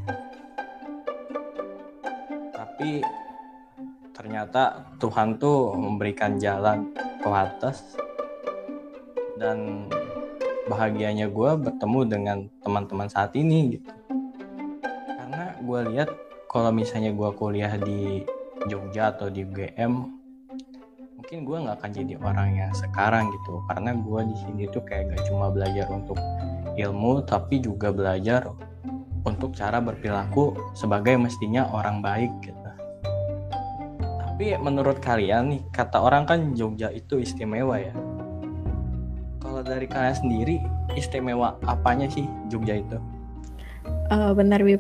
tapi 2.80 3.04
ternyata 4.16 4.88
Tuhan 5.04 5.36
tuh 5.36 5.76
memberikan 5.76 6.40
jalan 6.40 6.96
ke 6.96 7.28
atas. 7.28 8.00
Dan 9.36 9.92
bahagianya 10.64 11.28
gue 11.28 11.60
bertemu 11.60 12.00
dengan 12.08 12.48
teman-teman 12.64 13.12
saat 13.12 13.36
ini 13.36 13.76
gitu. 13.76 13.92
Karena 15.12 15.60
gue 15.60 15.80
lihat 15.92 16.08
kalau 16.48 16.72
misalnya 16.72 17.12
gue 17.12 17.28
kuliah 17.36 17.76
di 17.76 18.24
Jogja 18.72 19.12
atau 19.12 19.28
di 19.28 19.44
UGM 19.44 20.16
mungkin 21.20 21.44
gue 21.44 21.58
nggak 21.60 21.84
akan 21.84 21.92
jadi 21.92 22.16
orang 22.16 22.64
yang 22.64 22.72
sekarang 22.72 23.28
gitu. 23.28 23.60
Karena 23.68 23.92
gue 23.92 24.22
di 24.24 24.36
sini 24.40 24.64
tuh 24.72 24.88
kayak 24.88 25.20
gak 25.20 25.28
cuma 25.28 25.52
belajar 25.52 25.84
untuk 25.92 26.16
ilmu 26.80 27.28
tapi 27.28 27.60
juga 27.60 27.92
belajar 27.92 28.48
untuk 29.28 29.52
cara 29.52 29.84
berperilaku 29.84 30.56
sebagai 30.72 31.20
mestinya 31.20 31.68
orang 31.76 32.00
baik 32.00 32.32
gitu 32.40 32.69
tapi 34.40 34.56
menurut 34.56 35.04
kalian 35.04 35.52
nih, 35.52 35.62
kata 35.68 36.00
orang 36.00 36.24
kan 36.24 36.56
Jogja 36.56 36.88
itu 36.96 37.20
istimewa 37.20 37.76
ya. 37.76 37.92
Kalau 39.44 39.60
dari 39.60 39.84
kalian 39.84 40.16
sendiri, 40.16 40.64
istimewa 40.96 41.60
apanya 41.68 42.08
sih 42.08 42.24
Jogja 42.48 42.80
itu? 42.80 42.96
Uh, 44.08 44.32
benar 44.32 44.64
Bib. 44.64 44.80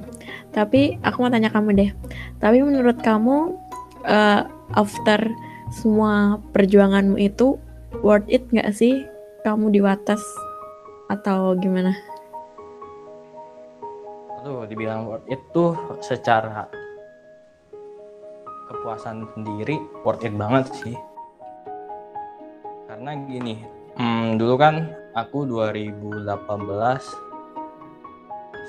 Tapi 0.55 0.95
aku 1.03 1.27
mau 1.27 1.27
tanya 1.27 1.51
kamu 1.51 1.75
deh. 1.75 1.91
Tapi 2.39 2.63
menurut 2.63 3.03
kamu 3.03 3.60
uh, 4.07 4.47
after 4.79 5.27
semua 5.75 6.39
perjuanganmu 6.55 7.19
itu 7.19 7.60
worth 7.99 8.31
it 8.31 8.47
nggak 8.55 8.71
sih 8.71 9.03
kamu 9.43 9.75
di 9.75 9.83
Wates 9.83 10.23
atau 11.12 11.51
gimana? 11.60 11.91
Aduh, 14.39 14.63
dibilang 14.71 15.03
worth 15.03 15.27
it 15.27 15.43
tuh 15.51 15.75
secara 15.99 16.78
kepuasan 18.69 19.25
sendiri 19.34 19.82
worth 20.05 20.21
it 20.21 20.38
banget 20.38 20.69
sih. 20.77 20.93
Karena 22.86 23.17
gini 23.25 23.65
hmm, 23.97 24.38
dulu 24.38 24.55
kan 24.62 24.93
aku 25.17 25.49
2018 25.49 26.29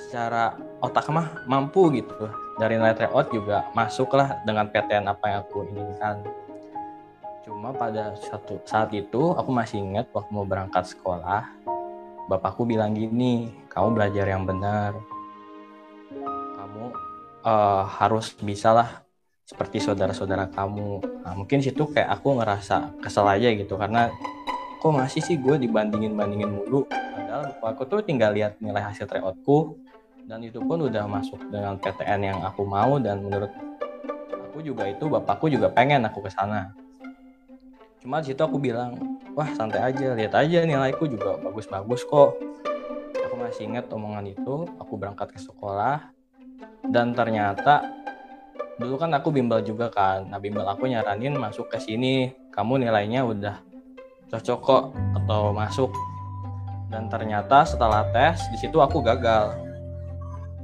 secara 0.09 0.57
otak 0.81 1.07
mah 1.13 1.45
mampu 1.45 1.93
gitu. 1.93 2.33
Dari 2.57 2.77
nilai 2.77 2.97
tryout 2.97 3.29
juga 3.33 3.69
masuklah 3.77 4.41
dengan 4.49 4.69
PTN 4.73 5.05
apa 5.09 5.25
yang 5.29 5.41
aku 5.45 5.69
inginkan. 5.69 6.25
Cuma 7.45 7.73
pada 7.73 8.17
satu 8.17 8.61
saat 8.65 8.93
itu 8.93 9.33
aku 9.37 9.49
masih 9.53 9.81
ingat 9.81 10.09
waktu 10.13 10.29
mau 10.33 10.45
berangkat 10.45 10.93
sekolah 10.93 11.49
bapakku 12.31 12.63
bilang 12.63 12.95
gini 12.95 13.51
kamu 13.73 13.97
belajar 13.97 14.27
yang 14.31 14.47
benar. 14.47 14.95
Kamu 16.55 16.85
uh, 17.43 17.83
harus 17.99 18.31
bisalah 18.39 19.03
seperti 19.51 19.83
saudara-saudara 19.83 20.47
kamu. 20.55 21.03
Nah, 21.27 21.35
mungkin 21.35 21.59
situ 21.59 21.91
kayak 21.91 22.07
aku 22.07 22.39
ngerasa 22.39 23.03
kesel 23.03 23.27
aja 23.27 23.51
gitu 23.51 23.75
karena 23.75 24.15
kok 24.79 24.95
masih 24.95 25.19
sih 25.19 25.35
gue 25.43 25.59
dibandingin 25.59 26.15
bandingin 26.15 26.55
mulu? 26.55 26.87
Padahal 26.87 27.51
aku 27.59 27.83
tuh 27.91 27.99
tinggal 28.07 28.31
lihat 28.31 28.63
nilai 28.63 28.79
hasil 28.79 29.11
tryoutku 29.11 29.75
dan 30.31 30.47
itu 30.47 30.63
pun 30.63 30.87
udah 30.87 31.03
masuk 31.11 31.43
dengan 31.51 31.75
PTN 31.83 32.21
yang 32.31 32.39
aku 32.47 32.63
mau 32.63 33.03
dan 33.03 33.27
menurut 33.27 33.51
aku 34.31 34.63
juga 34.63 34.87
itu 34.87 35.11
bapakku 35.11 35.51
juga 35.51 35.67
pengen 35.67 36.07
aku 36.07 36.23
ke 36.23 36.31
sana. 36.31 36.71
Cuma 37.99 38.23
situ 38.23 38.39
aku 38.39 38.55
bilang 38.63 39.03
wah 39.35 39.51
santai 39.59 39.83
aja 39.83 40.15
lihat 40.15 40.31
aja 40.39 40.63
nilaiku 40.63 41.11
juga 41.11 41.43
bagus-bagus 41.43 42.07
kok. 42.07 42.39
Aku 43.27 43.35
masih 43.35 43.67
ingat 43.67 43.91
omongan 43.91 44.31
itu 44.31 44.71
aku 44.79 44.95
berangkat 44.95 45.35
ke 45.35 45.43
sekolah 45.43 46.15
dan 46.87 47.11
ternyata 47.19 48.00
dulu 48.81 48.97
kan 48.97 49.13
aku 49.13 49.29
bimbel 49.29 49.61
juga 49.61 49.93
kan. 49.93 50.25
Nah 50.33 50.41
bimbel 50.41 50.65
aku 50.65 50.89
nyaranin 50.89 51.37
masuk 51.37 51.69
ke 51.69 51.77
sini. 51.77 52.33
Kamu 52.49 52.81
nilainya 52.81 53.29
udah 53.29 53.61
cocok 54.33 54.61
kok 54.65 54.85
atau 55.21 55.53
masuk. 55.53 55.93
Dan 56.89 57.13
ternyata 57.13 57.63
setelah 57.69 58.09
tes 58.11 58.41
di 58.49 58.57
situ 58.57 58.81
aku 58.81 59.05
gagal. 59.05 59.53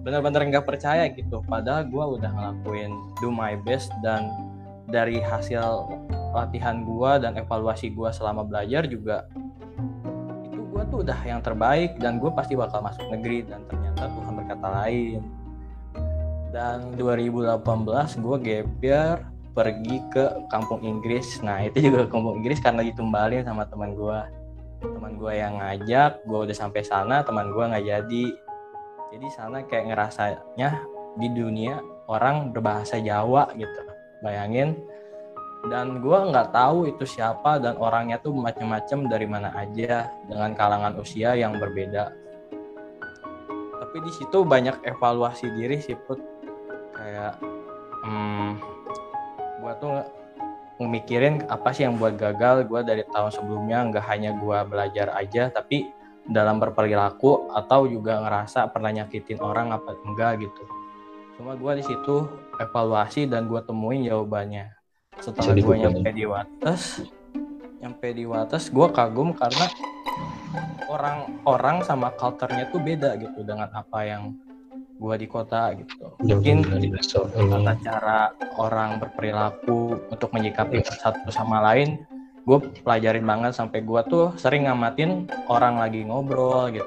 Bener-bener 0.00 0.48
nggak 0.48 0.64
percaya 0.64 1.04
gitu. 1.12 1.44
Padahal 1.44 1.84
gue 1.84 2.04
udah 2.16 2.30
ngelakuin 2.32 2.90
do 3.20 3.28
my 3.28 3.54
best 3.60 3.92
dan 4.00 4.32
dari 4.88 5.20
hasil 5.20 5.84
latihan 6.32 6.82
gue 6.88 7.10
dan 7.20 7.36
evaluasi 7.36 7.92
gue 7.92 8.10
selama 8.14 8.46
belajar 8.46 8.86
juga 8.86 9.26
itu 10.46 10.62
gue 10.62 10.82
tuh 10.88 11.02
udah 11.02 11.18
yang 11.26 11.42
terbaik 11.42 11.98
dan 11.98 12.22
gue 12.22 12.30
pasti 12.32 12.56
bakal 12.56 12.80
masuk 12.80 13.04
negeri. 13.12 13.44
Dan 13.44 13.60
ternyata 13.68 14.08
Tuhan 14.08 14.32
berkata 14.40 14.66
lain 14.82 15.35
dan 16.54 16.94
2018 16.94 17.62
gue 18.22 18.36
gap 18.42 18.68
year 18.82 19.16
pergi 19.56 19.96
ke 20.12 20.24
kampung 20.52 20.84
Inggris. 20.84 21.40
Nah 21.40 21.64
itu 21.64 21.88
juga 21.88 22.04
kampung 22.04 22.44
Inggris 22.44 22.60
karena 22.60 22.84
ditumbalin 22.84 23.42
sama 23.42 23.64
teman 23.64 23.96
gue 23.96 24.20
teman 24.76 25.16
gue 25.16 25.32
yang 25.32 25.56
ngajak 25.56 26.20
gue 26.28 26.38
udah 26.44 26.56
sampai 26.56 26.84
sana 26.84 27.24
teman 27.24 27.48
gue 27.48 27.64
nggak 27.64 27.86
jadi. 27.88 28.26
Jadi 29.16 29.26
sana 29.32 29.64
kayak 29.64 29.88
ngerasanya 29.88 30.84
di 31.16 31.28
dunia 31.32 31.80
orang 32.12 32.52
berbahasa 32.52 33.00
Jawa 33.00 33.48
gitu. 33.56 33.80
Bayangin. 34.20 34.76
Dan 35.66 35.98
gue 36.04 36.18
nggak 36.30 36.52
tahu 36.54 36.86
itu 36.92 37.08
siapa 37.08 37.58
dan 37.58 37.80
orangnya 37.80 38.20
tuh 38.22 38.36
macem-macem 38.36 39.08
dari 39.10 39.26
mana 39.26 39.50
aja 39.56 40.12
dengan 40.28 40.52
kalangan 40.54 40.94
usia 41.00 41.34
yang 41.34 41.58
berbeda. 41.58 42.12
Tapi 43.82 43.96
di 44.04 44.12
situ 44.14 44.44
banyak 44.46 44.84
evaluasi 44.84 45.50
diri 45.56 45.80
sih 45.80 45.96
put 46.06 46.35
kayak 46.96 47.36
hmm, 48.02 48.56
gue 49.60 49.72
tuh 49.78 49.94
ngemikirin 50.80 51.44
apa 51.52 51.76
sih 51.76 51.84
yang 51.84 52.00
buat 52.00 52.16
gagal. 52.16 52.64
Gue 52.64 52.80
dari 52.80 53.04
tahun 53.12 53.30
sebelumnya 53.36 53.84
nggak 53.92 54.04
hanya 54.08 54.32
gue 54.34 54.58
belajar 54.64 55.12
aja 55.12 55.52
tapi 55.52 55.92
dalam 56.26 56.58
berperilaku 56.58 57.52
atau 57.54 57.86
juga 57.86 58.18
ngerasa 58.24 58.72
pernah 58.72 58.90
nyakitin 58.90 59.38
orang 59.44 59.76
apa 59.76 59.94
enggak 60.02 60.48
gitu. 60.48 60.64
Cuma 61.36 61.52
gue 61.54 61.72
di 61.78 61.84
situ 61.84 62.24
evaluasi 62.56 63.28
dan 63.28 63.46
gue 63.46 63.60
temuin 63.60 64.02
jawabannya. 64.08 64.72
Setelah 65.20 65.52
gue 65.52 65.76
nyampe 65.76 66.10
di 66.12 66.24
Wates 66.24 67.04
nyampe 67.86 68.08
di 68.16 68.24
Wates 68.26 68.72
gue 68.72 68.88
kagum 68.90 69.30
karena 69.36 69.70
orang-orang 70.88 71.84
sama 71.84 72.10
culture-nya 72.18 72.66
tuh 72.72 72.80
beda 72.80 73.14
gitu 73.20 73.44
dengan 73.44 73.68
apa 73.70 74.02
yang 74.02 74.34
gua 74.96 75.14
di 75.20 75.28
kota 75.28 75.76
gitu. 75.76 76.16
Mungkin 76.24 76.64
tata 77.32 77.72
cara 77.84 78.20
orang 78.56 78.96
berperilaku 79.00 80.08
untuk 80.08 80.32
menyikapi 80.32 80.80
satu 80.84 81.28
sama 81.28 81.60
lain 81.60 82.00
gue 82.46 82.62
pelajarin 82.86 83.26
banget 83.26 83.58
sampai 83.58 83.82
gue 83.82 84.00
tuh 84.06 84.30
sering 84.38 84.70
ngamatin 84.70 85.26
orang 85.50 85.82
lagi 85.82 86.06
ngobrol 86.06 86.70
gitu. 86.70 86.86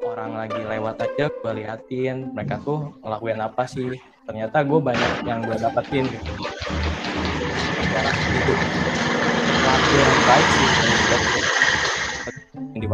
Orang 0.00 0.32
lagi 0.32 0.56
lewat 0.64 0.96
aja 1.04 1.28
gue 1.28 1.52
liatin 1.60 2.32
mereka 2.32 2.56
tuh 2.64 2.96
ngelakuin 3.04 3.44
apa 3.44 3.68
sih? 3.68 4.00
Ternyata 4.24 4.64
gue 4.64 4.80
banyak 4.80 5.28
yang 5.28 5.44
gue 5.44 5.60
dapetin 5.60 6.08
gitu. 6.08 6.32
Yang 9.92 10.12
baik 10.24 10.48
sih 10.48 10.64
yang 10.80 10.96
di 12.72 12.88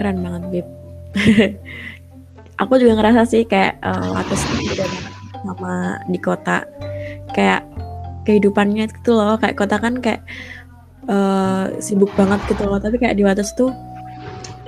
keren 0.00 0.24
banget 0.24 0.42
Bib. 0.48 0.66
Aku 2.64 2.80
juga 2.80 2.96
ngerasa 2.96 3.28
sih 3.28 3.44
kayak 3.44 3.76
uh, 3.84 4.16
atas 4.16 4.40
beda 4.56 4.88
sama 5.44 6.00
di 6.08 6.16
kota. 6.16 6.64
Kayak 7.36 7.68
kehidupannya 8.24 8.88
gitu 8.88 9.12
loh 9.12 9.36
kayak 9.36 9.60
kota 9.60 9.76
kan 9.76 10.00
kayak 10.00 10.24
uh, 11.12 11.68
sibuk 11.84 12.08
banget 12.16 12.40
gitu 12.48 12.64
loh. 12.64 12.80
Tapi 12.80 12.96
kayak 12.96 13.20
di 13.20 13.28
Wates 13.28 13.52
tuh 13.52 13.68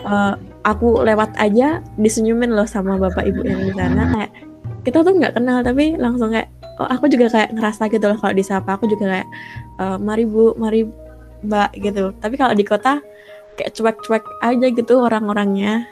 uh, 0.05 0.37
aku 0.69 1.01
lewat 1.01 1.33
aja 1.41 1.81
disenyumin 1.97 2.53
loh 2.53 2.69
sama 2.69 3.01
bapak 3.01 3.25
ibu 3.25 3.41
yang 3.41 3.65
di 3.65 3.73
sana. 3.73 4.05
Kayak 4.13 4.31
kita 4.85 4.99
tuh 5.01 5.17
nggak 5.17 5.33
kenal 5.41 5.65
tapi 5.65 5.97
langsung 5.97 6.29
kayak 6.33 6.53
oh 6.81 6.89
aku 6.89 7.09
juga 7.09 7.33
kayak 7.33 7.57
ngerasa 7.57 7.89
gitu 7.89 8.05
loh. 8.09 8.17
Kalau 8.21 8.35
disapa 8.37 8.77
aku 8.77 8.85
juga 8.89 9.05
kayak 9.09 9.29
uh, 9.81 9.97
mari 9.97 10.29
bu 10.29 10.53
mari 10.61 10.85
mbak 11.45 11.77
gitu. 11.77 12.13
Tapi 12.21 12.35
kalau 12.41 12.57
di 12.57 12.65
kota 12.65 13.01
kayak 13.59 13.73
cuek-cuek 13.77 14.25
aja 14.45 14.67
gitu 14.73 14.95
orang-orangnya. 15.03 15.85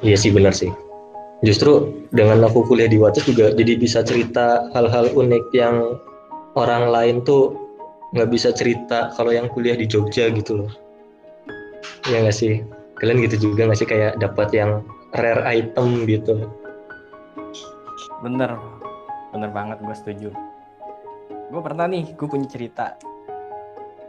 Iya 0.00 0.16
sih 0.16 0.30
benar 0.30 0.54
sih. 0.54 0.70
Justru 1.42 1.94
dengan 2.10 2.42
aku 2.42 2.66
kuliah 2.66 2.90
di 2.90 2.98
Wates 2.98 3.22
juga 3.26 3.54
jadi 3.54 3.78
bisa 3.78 4.02
cerita 4.02 4.66
hal-hal 4.74 5.10
unik 5.14 5.44
yang 5.54 5.98
orang 6.58 6.90
lain 6.90 7.22
tuh 7.22 7.54
nggak 8.10 8.30
bisa 8.32 8.50
cerita 8.50 9.14
kalau 9.14 9.30
yang 9.30 9.46
kuliah 9.52 9.78
di 9.78 9.86
Jogja 9.86 10.32
gitu 10.34 10.64
loh. 10.64 10.70
Ya 12.10 12.24
nggak 12.24 12.34
sih? 12.34 12.64
Kalian 12.98 13.22
gitu 13.22 13.52
juga 13.52 13.70
nggak 13.70 13.78
sih? 13.78 13.86
Kayak 13.86 14.18
dapat 14.18 14.50
yang 14.50 14.82
rare 15.14 15.46
item 15.46 16.08
gitu. 16.10 16.50
Bener. 18.24 18.58
Bener 19.30 19.50
banget 19.52 19.78
gue 19.84 19.94
setuju. 19.94 20.30
Gue 21.52 21.60
pernah 21.62 21.86
nih 21.86 22.16
gue 22.16 22.26
punya 22.26 22.48
cerita. 22.50 22.98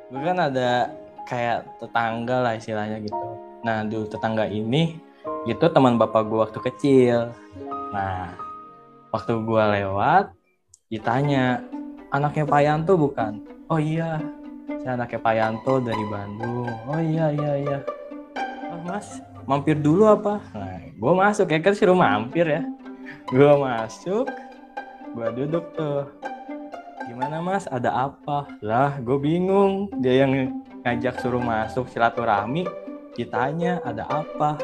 Gue 0.10 0.21
kan 0.25 0.39
ada 0.41 0.89
kayak 1.30 1.70
tetangga 1.78 2.42
lah 2.42 2.54
istilahnya 2.58 2.98
gitu. 3.06 3.28
Nah 3.62 3.86
dulu 3.86 4.10
tetangga 4.10 4.50
ini 4.50 4.98
itu 5.46 5.65
teman 5.70 6.02
bapak 6.02 6.26
gue 6.26 6.39
waktu 6.42 6.60
kecil. 6.74 7.30
Nah 7.94 8.34
waktu 9.13 9.38
gue 9.38 9.63
lewat 9.78 10.34
ditanya 10.89 11.62
anaknya 12.10 12.50
Pak 12.50 12.62
Yanto 12.65 12.98
bukan? 12.98 13.46
Oh 13.70 13.78
iya. 13.78 14.18
Saya 14.82 14.98
anaknya 14.98 15.20
Pak 15.22 15.34
Yanto 15.38 15.74
dari 15.78 16.06
Bandung. 16.10 16.74
Oh 16.89 16.98
iya 16.98 17.30
iya 17.30 17.54
iya. 17.62 17.78
Oh, 18.74 18.82
mas 18.82 19.22
mampir 19.46 19.78
dulu 19.78 20.10
apa? 20.10 20.42
Nah 20.58 20.82
gue 20.98 21.13
masuk. 21.13 21.54
Ya 21.54 21.62
kan 21.62 21.78
suruh 21.78 21.94
mampir 21.94 22.50
ya. 22.50 22.65
Gue 23.30 23.54
masuk 23.54 24.26
gue 25.10 25.28
duduk 25.38 25.65
tuh 25.78 26.06
gimana 27.10 27.41
mas? 27.41 27.65
Ada 27.65 27.89
apa? 27.89 28.45
Lah 28.62 29.02
gue 29.02 29.17
bingung. 29.17 29.89
Dia 29.98 30.30
yang 30.30 30.62
ngajak 30.86 31.17
suruh 31.17 31.41
masuk 31.41 31.89
silaturahmi 31.89 32.69
ditanya 33.17 33.82
ada 33.82 34.06
apa. 34.06 34.62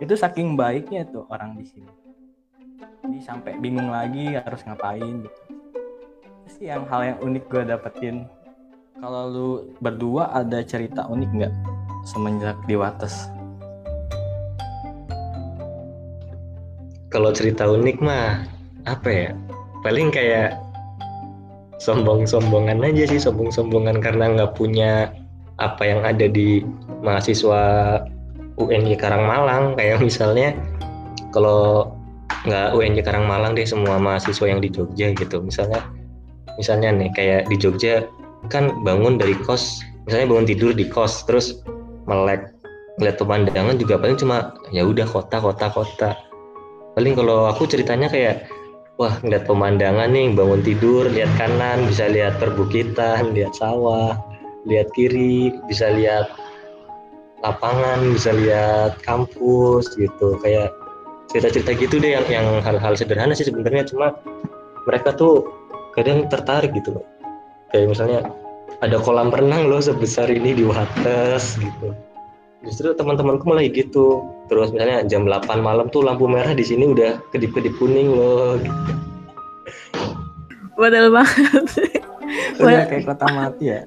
Itu 0.00 0.16
saking 0.16 0.56
baiknya 0.56 1.04
tuh 1.04 1.28
orang 1.28 1.60
di 1.60 1.68
sini. 1.68 1.92
Jadi 3.04 3.20
sampai 3.20 3.60
bingung 3.60 3.92
lagi 3.92 4.32
harus 4.32 4.64
ngapain 4.64 5.28
gitu. 5.28 5.40
Itu 6.24 6.48
sih 6.56 6.66
yang 6.72 6.88
hal 6.88 7.04
yang 7.04 7.18
unik 7.20 7.44
gue 7.52 7.62
dapetin? 7.68 8.24
Kalau 8.96 9.22
lu 9.28 9.50
berdua 9.84 10.32
ada 10.32 10.64
cerita 10.64 11.04
unik 11.04 11.30
nggak 11.36 11.54
semenjak 12.08 12.56
di 12.64 12.80
Wates? 12.80 13.28
Kalau 17.12 17.28
cerita 17.36 17.68
unik 17.68 18.00
mah 18.00 18.40
apa 18.88 19.08
ya? 19.12 19.30
Paling 19.84 20.08
kayak 20.08 20.63
sombong-sombongan 21.84 22.80
aja 22.80 23.04
sih 23.04 23.20
sombong-sombongan 23.20 24.00
karena 24.00 24.32
nggak 24.32 24.56
punya 24.56 25.12
apa 25.60 25.84
yang 25.84 26.00
ada 26.00 26.24
di 26.24 26.64
mahasiswa 27.04 27.62
UNY 28.56 28.96
Karangmalang. 28.96 29.76
Kayak 29.76 30.00
misalnya 30.00 30.56
kalau 31.36 31.92
nggak 32.48 32.72
UNY 32.72 33.04
Karangmalang 33.04 33.52
deh 33.52 33.68
semua 33.68 34.00
mahasiswa 34.00 34.48
yang 34.48 34.64
di 34.64 34.72
Jogja 34.72 35.12
gitu. 35.12 35.44
Misalnya 35.44 35.84
misalnya 36.56 36.88
nih 36.96 37.10
kayak 37.12 37.52
di 37.52 37.56
Jogja 37.60 38.08
kan 38.48 38.72
bangun 38.84 39.20
dari 39.20 39.36
kos 39.44 39.84
misalnya 40.08 40.32
bangun 40.32 40.46
tidur 40.48 40.72
di 40.76 40.84
kos 40.88 41.24
terus 41.24 41.64
melek 42.04 42.52
ngeliat 43.00 43.16
pemandangan 43.16 43.80
juga 43.80 43.96
paling 43.96 44.20
cuma 44.20 44.54
ya 44.72 44.88
udah 44.88 45.04
kota 45.04 45.36
kota 45.36 45.68
kota. 45.68 46.10
Paling 46.94 47.18
kalau 47.18 47.50
aku 47.50 47.66
ceritanya 47.66 48.06
kayak 48.06 48.46
wah 48.98 49.14
ngeliat 49.22 49.44
pemandangan 49.46 50.10
nih 50.10 50.34
bangun 50.34 50.62
tidur 50.62 51.10
lihat 51.10 51.30
kanan 51.34 51.86
bisa 51.90 52.06
lihat 52.06 52.38
perbukitan 52.38 53.34
lihat 53.34 53.54
sawah 53.58 54.14
lihat 54.64 54.88
kiri 54.94 55.50
bisa 55.66 55.90
lihat 55.92 56.30
lapangan 57.44 58.00
bisa 58.16 58.32
lihat 58.32 58.96
kampus 59.04 59.92
gitu. 60.00 60.40
Kayak 60.40 60.72
cerita-cerita 61.28 61.76
gitu 61.76 62.00
deh 62.00 62.16
yang 62.16 62.26
yang 62.32 62.46
hal-hal 62.64 62.96
sederhana 62.96 63.36
sih 63.36 63.44
sebenarnya. 63.44 63.84
Cuma 63.84 64.16
mereka 64.88 65.12
tuh 65.12 65.44
kadang 65.92 66.24
tertarik 66.32 66.72
gitu 66.72 66.96
loh. 66.96 67.04
Kayak 67.68 67.92
misalnya 67.92 68.20
ada 68.80 68.96
kolam 68.96 69.28
renang 69.28 69.68
loh 69.68 69.84
sebesar 69.84 70.32
ini 70.32 70.56
di 70.56 70.64
Wates 70.64 71.60
gitu 71.60 71.92
justru 72.64 72.92
teman-temanku 72.96 73.44
malah 73.46 73.64
gitu 73.68 74.24
terus 74.48 74.72
misalnya 74.72 75.04
jam 75.08 75.24
8 75.28 75.48
malam 75.60 75.86
tuh 75.92 76.04
lampu 76.04 76.26
merah 76.28 76.52
di 76.52 76.64
sini 76.64 76.90
udah 76.90 77.20
kedip-kedip 77.32 77.76
kuning 77.76 78.12
loh 78.12 78.56
gitu. 78.60 78.92
betul 80.74 81.06
banget 81.14 81.64
udah 82.58 82.84
kayak 82.90 83.04
kota 83.06 83.26
mati 83.30 83.64
ya 83.72 83.80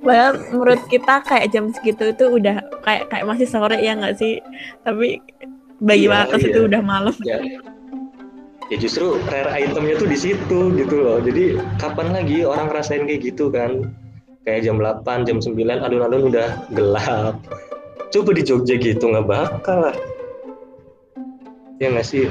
Padahal 0.00 0.32
menurut 0.48 0.80
kita 0.88 1.20
kayak 1.28 1.52
jam 1.52 1.68
segitu 1.76 2.16
itu 2.16 2.24
udah 2.40 2.64
kayak 2.80 3.12
kayak 3.12 3.28
masih 3.28 3.44
sore 3.44 3.76
ya 3.84 3.92
nggak 3.92 4.16
sih? 4.16 4.40
Tapi 4.80 5.20
bagi 5.76 6.08
Iya, 6.08 6.24
iya. 6.24 6.40
itu 6.40 6.60
udah 6.64 6.80
malam. 6.80 7.12
ya 7.20 7.36
ya 8.70 8.76
justru 8.78 9.18
rare 9.28 9.50
itemnya 9.58 9.98
tuh 9.98 10.08
di 10.08 10.14
situ 10.14 10.60
gitu 10.78 10.94
loh 11.02 11.18
jadi 11.18 11.58
kapan 11.82 12.14
lagi 12.14 12.46
orang 12.46 12.70
ngerasain 12.70 13.02
kayak 13.02 13.34
gitu 13.34 13.50
kan 13.50 13.90
kayak 14.42 14.60
jam 14.62 14.76
8 14.76 15.04
jam 15.22 15.36
9 15.36 15.52
alun-alun 15.78 16.28
udah 16.28 16.48
gelap 16.70 17.36
coba 18.10 18.30
di 18.32 18.42
Jogja 18.42 18.74
gitu 18.74 19.04
nggak 19.06 19.26
bakal 19.26 19.86
lah 19.86 19.96
ya 21.76 21.88
nggak 21.88 22.04
sih 22.04 22.26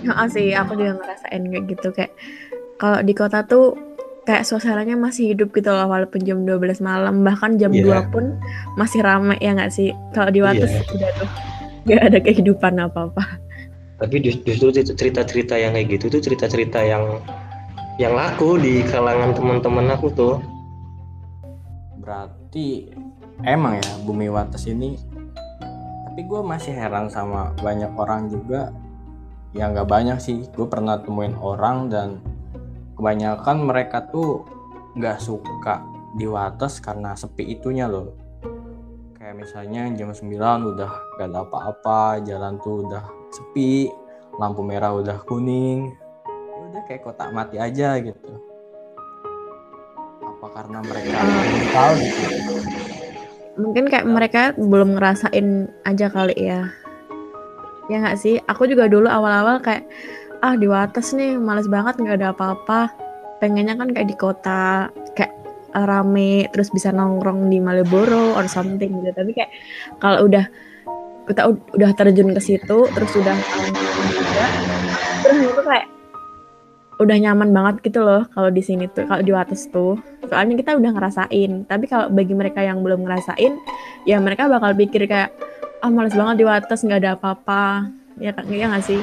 Heeh 0.00 0.28
sih, 0.30 0.48
aku 0.50 0.72
juga 0.72 0.96
ngerasain 0.96 1.42
kayak 1.44 1.64
gitu 1.68 1.88
kayak 1.90 2.12
kalau 2.76 3.02
di 3.02 3.12
kota 3.12 3.42
tuh 3.42 3.76
kayak 4.24 4.40
suasananya 4.42 4.94
masih 4.94 5.32
hidup 5.32 5.52
gitu 5.52 5.68
loh 5.68 5.84
walaupun 5.86 6.22
jam 6.22 6.42
12 6.42 6.56
malam 6.80 7.20
bahkan 7.20 7.56
jam 7.56 7.68
Iya. 7.70 8.06
2 8.06 8.14
pun 8.14 8.24
masih 8.74 9.00
rame 9.00 9.36
ya 9.36 9.52
nggak 9.52 9.68
sih? 9.68 9.92
Kalau 10.10 10.30
di 10.30 10.40
Wates 10.40 10.70
Iya. 10.70 10.80
udah 10.86 11.10
tuh 11.14 11.28
gak 11.84 12.02
ada 12.04 12.18
kehidupan 12.20 12.72
apa-apa. 12.78 13.24
tapi 13.98 14.22
jus- 14.22 14.40
justru 14.40 14.70
cerita-cerita 14.86 15.58
yang 15.58 15.74
kayak 15.74 15.88
gitu 15.90 16.06
tuh 16.08 16.20
cerita-cerita 16.22 16.78
yang 16.80 17.18
yang 17.98 18.14
laku 18.14 18.62
di 18.62 18.86
kalangan 18.86 19.34
teman-teman 19.34 19.90
aku 19.90 20.06
tuh. 20.14 20.38
Berarti 21.98 22.94
emang 23.42 23.82
ya 23.82 23.90
bumi 24.06 24.30
Wates 24.30 24.70
ini 24.70 24.94
tapi 26.06 26.22
gue 26.22 26.42
masih 26.42 26.74
heran 26.78 27.10
sama 27.10 27.50
banyak 27.58 27.90
orang 27.98 28.30
juga. 28.30 28.70
Ya 29.50 29.66
nggak 29.66 29.90
banyak 29.90 30.18
sih. 30.22 30.46
Gue 30.54 30.70
pernah 30.70 31.02
temuin 31.02 31.34
orang 31.42 31.90
dan 31.90 32.22
kebanyakan 32.94 33.66
mereka 33.66 34.06
tuh 34.06 34.46
nggak 34.94 35.18
suka 35.18 35.82
di 36.14 36.30
Wates 36.30 36.78
karena 36.78 37.18
sepi 37.18 37.50
itunya 37.50 37.90
loh. 37.90 38.14
Kayak 39.18 39.42
misalnya 39.42 39.90
jam 39.98 40.14
9 40.14 40.38
udah 40.74 40.90
gak 41.18 41.28
ada 41.34 41.42
apa-apa 41.42 42.22
jalan 42.22 42.62
tuh 42.62 42.86
udah 42.86 43.04
sepi 43.34 43.90
lampu 44.38 44.62
merah 44.62 44.94
udah 44.94 45.18
kuning 45.26 45.98
udah 46.68 46.82
kayak 46.84 47.02
kota 47.04 47.24
mati 47.32 47.56
aja 47.56 47.96
gitu 48.00 48.30
apa 50.20 50.46
karena 50.54 50.78
mereka 50.84 51.16
belum 51.18 51.64
tahu 51.72 51.92
gitu 51.98 52.54
Mungkin 53.58 53.90
kayak 53.90 54.06
mereka 54.06 54.42
belum 54.54 54.94
ngerasain 54.94 55.66
aja 55.82 56.06
kali 56.14 56.38
ya. 56.38 56.70
Ya 57.90 57.96
nggak 57.98 58.14
sih? 58.22 58.38
Aku 58.46 58.70
juga 58.70 58.86
dulu 58.86 59.10
awal-awal 59.10 59.58
kayak 59.58 59.82
ah 60.46 60.54
di 60.54 60.70
Wates 60.70 61.10
nih 61.10 61.34
males 61.34 61.66
banget 61.66 61.98
nggak 61.98 62.22
ada 62.22 62.30
apa-apa. 62.30 62.94
Pengennya 63.42 63.74
kan 63.74 63.90
kayak 63.90 64.06
di 64.06 64.14
kota 64.14 64.94
kayak 65.18 65.34
rame 65.74 66.46
terus 66.54 66.70
bisa 66.70 66.94
nongkrong 66.94 67.50
di 67.50 67.58
Malioboro 67.58 68.38
or 68.38 68.46
something 68.46 69.02
gitu. 69.02 69.10
Tapi 69.10 69.34
kayak 69.34 69.50
kalau 69.98 70.30
udah 70.30 70.46
kita 71.26 71.42
ud- 71.50 71.66
udah 71.74 71.90
terjun 71.98 72.30
ke 72.32 72.40
situ 72.40 72.78
terus 72.94 73.12
udah 73.18 73.36
juga 73.36 74.46
terus 75.20 75.38
itu 75.44 75.62
kayak 75.66 75.86
udah 76.98 77.16
nyaman 77.16 77.54
banget 77.54 77.74
gitu 77.86 78.02
loh 78.02 78.26
kalau 78.34 78.50
di 78.50 78.58
sini 78.58 78.90
tuh 78.90 79.06
kalau 79.06 79.22
di 79.22 79.30
Wates 79.30 79.70
tuh 79.70 79.94
soalnya 80.26 80.58
kita 80.58 80.74
udah 80.74 80.90
ngerasain 80.92 81.64
tapi 81.64 81.86
kalau 81.86 82.10
bagi 82.10 82.34
mereka 82.34 82.58
yang 82.60 82.82
belum 82.82 83.06
ngerasain 83.06 83.54
ya 84.02 84.18
mereka 84.18 84.50
bakal 84.50 84.74
pikir 84.74 85.06
kayak 85.06 85.30
ah 85.78 85.88
males 85.88 86.12
banget 86.12 86.42
di 86.42 86.44
Wates 86.44 86.82
nggak 86.82 87.00
ada 87.00 87.10
apa-apa 87.14 87.86
ya 88.18 88.34
kan 88.34 88.44
ya 88.50 88.66
nggak 88.66 88.84
sih 88.84 89.00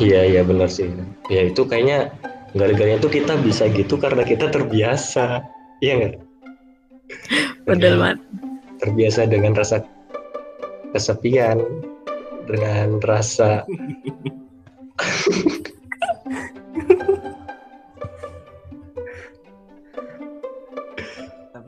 Iya 0.00 0.24
iya 0.24 0.40
benar 0.40 0.72
sih. 0.72 0.88
Ya 1.28 1.44
itu 1.44 1.60
kayaknya 1.68 2.08
gara-garanya 2.56 3.04
tuh 3.04 3.12
kita 3.12 3.36
bisa 3.36 3.68
gitu 3.68 4.00
karena 4.00 4.24
kita 4.24 4.48
terbiasa. 4.48 5.44
Iya 5.84 5.92
nggak? 5.92 6.14
bener 7.68 7.76
Dengan- 7.76 8.00
banget 8.00 8.18
Terbiasa 8.80 9.20
dengan 9.28 9.52
rasa 9.52 9.84
kesepian, 10.96 11.60
dengan 12.48 12.96
rasa 13.04 13.68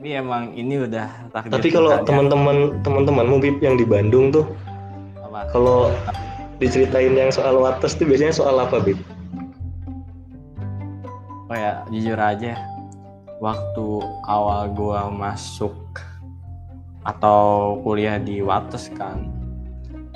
Tapi 0.03 0.19
emang 0.19 0.51
ini 0.51 0.83
udah 0.83 1.31
takdir 1.31 1.55
Tapi 1.55 1.71
kalau 1.71 1.95
teman-teman 2.03 2.75
teman-temanmu 2.83 3.39
Bib 3.39 3.63
yang 3.63 3.79
di 3.79 3.87
Bandung 3.87 4.35
tuh 4.35 4.43
Apa? 5.23 5.47
kalau 5.55 5.95
diceritain 6.59 7.15
yang 7.15 7.31
soal 7.31 7.55
Wates 7.55 7.95
tuh 7.95 8.03
biasanya 8.11 8.35
soal 8.35 8.59
apa 8.59 8.83
Bib? 8.83 8.99
Oh 11.47 11.55
ya, 11.55 11.87
jujur 11.87 12.19
aja, 12.19 12.59
waktu 13.39 13.87
awal 14.27 14.75
gua 14.75 15.07
masuk 15.07 15.71
atau 17.07 17.79
kuliah 17.87 18.19
di 18.19 18.43
Wates 18.43 18.91
kan, 18.99 19.31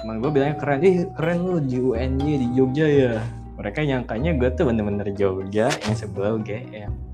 teman 0.03 0.19
gue 0.19 0.35
bilangnya 0.35 0.59
keren, 0.59 0.83
ih 0.83 1.07
keren 1.15 1.47
lu 1.47 1.63
di 1.63 1.79
UNY 1.79 2.43
di 2.43 2.47
Jogja 2.59 2.91
ya. 2.91 3.23
Mereka 3.55 3.87
nyangkanya 3.87 4.35
gue 4.35 4.51
tuh 4.51 4.67
bener-bener 4.67 5.15
Jogja 5.15 5.71
yang 5.71 5.95
sebelah 5.95 6.35
UGM. 6.35 7.06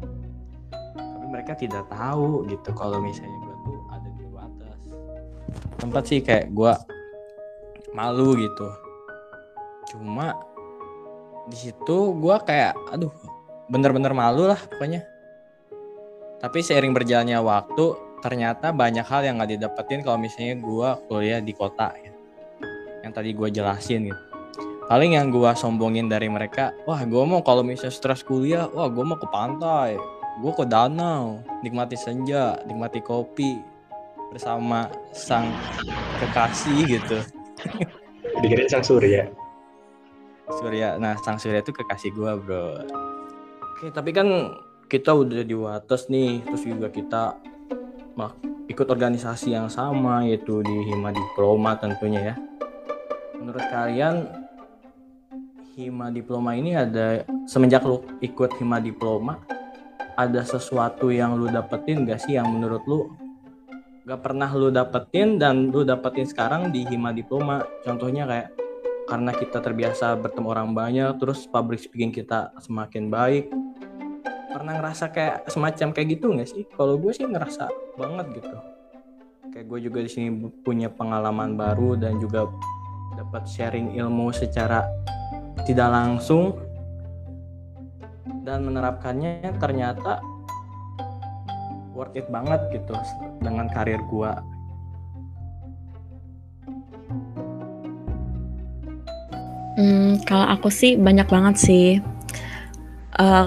Mereka 1.44 1.60
tidak 1.60 1.92
tahu 1.92 2.48
gitu 2.48 2.72
kalau 2.72 3.04
misalnya 3.04 3.36
gue 3.44 3.56
tuh 3.68 3.80
ada 3.92 4.10
di 4.16 4.24
Wates. 4.32 4.80
Tempat 5.76 6.04
sih 6.08 6.24
kayak 6.24 6.56
gua 6.56 6.80
malu 7.92 8.40
gitu. 8.40 8.64
Cuma 9.92 10.40
di 11.52 11.58
situ 11.60 12.16
gua 12.16 12.40
kayak 12.40 12.80
aduh 12.96 13.12
bener-bener 13.68 14.16
malu 14.16 14.48
lah 14.48 14.56
pokoknya. 14.56 15.04
Tapi 16.40 16.64
seiring 16.64 16.96
berjalannya 16.96 17.36
waktu, 17.44 17.92
ternyata 18.24 18.72
banyak 18.72 19.04
hal 19.04 19.28
yang 19.28 19.36
nggak 19.44 19.60
didapetin 19.60 20.00
kalau 20.00 20.24
misalnya 20.24 20.56
gua 20.64 20.96
kuliah 21.12 21.44
di 21.44 21.52
kota 21.52 21.92
ya. 21.92 22.16
Yang 23.04 23.20
tadi 23.20 23.30
gua 23.36 23.52
jelasin 23.52 24.16
gitu. 24.16 24.24
Paling 24.88 25.20
yang 25.20 25.28
gua 25.28 25.60
sombongin 25.60 26.08
dari 26.08 26.32
mereka, 26.32 26.72
wah 26.88 27.04
gua 27.04 27.28
mau 27.28 27.44
kalau 27.44 27.68
misalnya 27.68 27.92
stres 27.92 28.24
kuliah, 28.24 28.72
wah 28.72 28.88
gua 28.88 29.04
mau 29.12 29.20
ke 29.20 29.28
pantai, 29.28 30.00
gua 30.42 30.52
ke 30.56 30.66
danau, 30.66 31.42
nikmati 31.62 31.94
senja, 31.94 32.58
nikmati 32.66 33.04
kopi 33.04 33.62
bersama 34.34 34.90
sang 35.14 35.50
kekasih 36.18 36.80
gitu. 36.90 37.18
Dikirain 38.42 38.70
sang 38.70 38.82
surya. 38.82 39.30
Surya. 40.60 41.00
Nah, 41.00 41.16
Sang 41.24 41.40
Surya 41.40 41.64
itu 41.64 41.72
kekasih 41.72 42.12
gua, 42.12 42.36
Bro. 42.36 42.84
Oke, 43.64 43.90
tapi 43.96 44.12
kan 44.12 44.28
kita 44.92 45.16
udah 45.16 45.42
di 45.42 45.56
Wates 45.56 46.12
nih, 46.12 46.44
terus 46.44 46.68
juga 46.68 46.92
kita 46.92 47.40
mak- 48.14 48.38
ikut 48.68 48.88
organisasi 48.88 49.56
yang 49.56 49.68
sama 49.72 50.24
yaitu 50.28 50.60
di 50.64 50.76
Hima 50.92 51.16
Diploma 51.16 51.80
tentunya 51.80 52.34
ya. 52.34 52.36
Menurut 53.40 53.64
kalian 53.72 54.28
Hima 55.76 56.14
Diploma 56.14 56.54
ini 56.54 56.76
ada 56.78 57.24
semenjak 57.50 57.84
lu 57.84 58.04
ikut 58.22 58.56
Hima 58.60 58.78
Diploma 58.80 59.42
ada 60.14 60.42
sesuatu 60.46 61.10
yang 61.10 61.38
lu 61.38 61.50
dapetin 61.50 62.06
gak 62.06 62.22
sih 62.22 62.38
yang 62.38 62.50
menurut 62.50 62.84
lu 62.86 63.10
gak 64.04 64.20
pernah 64.20 64.52
lu 64.52 64.70
dapetin 64.70 65.40
dan 65.40 65.72
lu 65.72 65.88
dapetin 65.88 66.28
sekarang 66.28 66.70
di 66.70 66.84
Hima 66.86 67.16
Diploma? 67.16 67.64
Contohnya 67.82 68.28
kayak 68.28 68.50
karena 69.04 69.32
kita 69.36 69.60
terbiasa 69.60 70.16
bertemu 70.16 70.48
orang 70.48 70.70
banyak 70.72 71.12
terus 71.20 71.44
public 71.48 71.80
speaking 71.84 72.12
kita 72.12 72.56
semakin 72.60 73.12
baik. 73.12 73.52
Pernah 74.54 74.80
ngerasa 74.80 75.10
kayak 75.10 75.50
semacam 75.50 75.88
kayak 75.92 76.08
gitu 76.20 76.26
nggak 76.32 76.50
sih? 76.50 76.64
Kalau 76.78 76.96
gue 76.96 77.12
sih 77.12 77.26
ngerasa 77.26 77.68
banget 77.98 78.44
gitu. 78.44 78.58
Kayak 79.52 79.66
gue 79.70 79.80
juga 79.90 80.00
di 80.02 80.10
sini 80.10 80.30
punya 80.64 80.90
pengalaman 80.90 81.58
baru 81.58 81.98
dan 81.98 82.18
juga 82.22 82.48
dapat 83.14 83.46
sharing 83.46 83.94
ilmu 83.98 84.34
secara 84.34 84.86
tidak 85.64 85.90
langsung 85.94 86.58
dan 88.44 88.68
menerapkannya 88.68 89.56
ternyata 89.58 90.20
worth 91.96 92.16
it 92.20 92.28
banget 92.28 92.60
gitu 92.76 92.96
dengan 93.40 93.72
karir 93.72 94.00
gue 94.12 94.32
Hmm, 99.74 100.22
kalau 100.30 100.46
aku 100.54 100.70
sih 100.70 100.94
banyak 100.94 101.26
banget 101.26 101.56
sih. 101.58 101.98
Eh, 103.18 103.46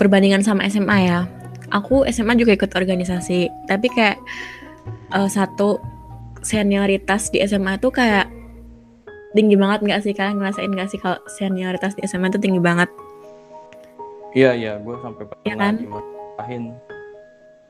perbandingan 0.00 0.40
sama 0.40 0.64
SMA 0.64 0.96
ya. 1.04 1.28
Aku 1.68 2.08
SMA 2.08 2.40
juga 2.40 2.56
ikut 2.56 2.72
organisasi, 2.72 3.52
tapi 3.68 3.92
kayak 3.92 4.16
eh, 5.12 5.28
satu 5.28 5.76
senioritas 6.40 7.28
di 7.28 7.44
SMA 7.44 7.76
itu 7.76 7.92
kayak 7.92 8.32
tinggi 9.36 9.60
banget 9.60 9.84
nggak 9.84 10.00
sih 10.00 10.16
kalian 10.16 10.40
ngerasain 10.40 10.72
nggak 10.72 10.88
sih 10.88 10.96
kalau 10.96 11.20
senioritas 11.28 11.92
di 11.92 12.08
SMA 12.08 12.32
itu 12.32 12.40
tinggi 12.40 12.60
banget? 12.64 12.88
Iya 14.32 14.52
iya 14.52 14.72
gue 14.76 14.96
sampai 15.00 15.24
pernah 15.24 15.44
Iya 15.44 15.54
kan? 15.56 15.74
dimarahin 15.78 16.64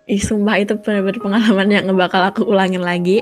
Ih, 0.09 0.25
sumpah 0.25 0.57
itu 0.57 0.73
bener-bener 0.81 1.21
pengalaman 1.21 1.69
yang 1.69 1.85
bakal 1.93 2.25
aku 2.25 2.41
ulangin 2.49 2.81
lagi. 2.81 3.21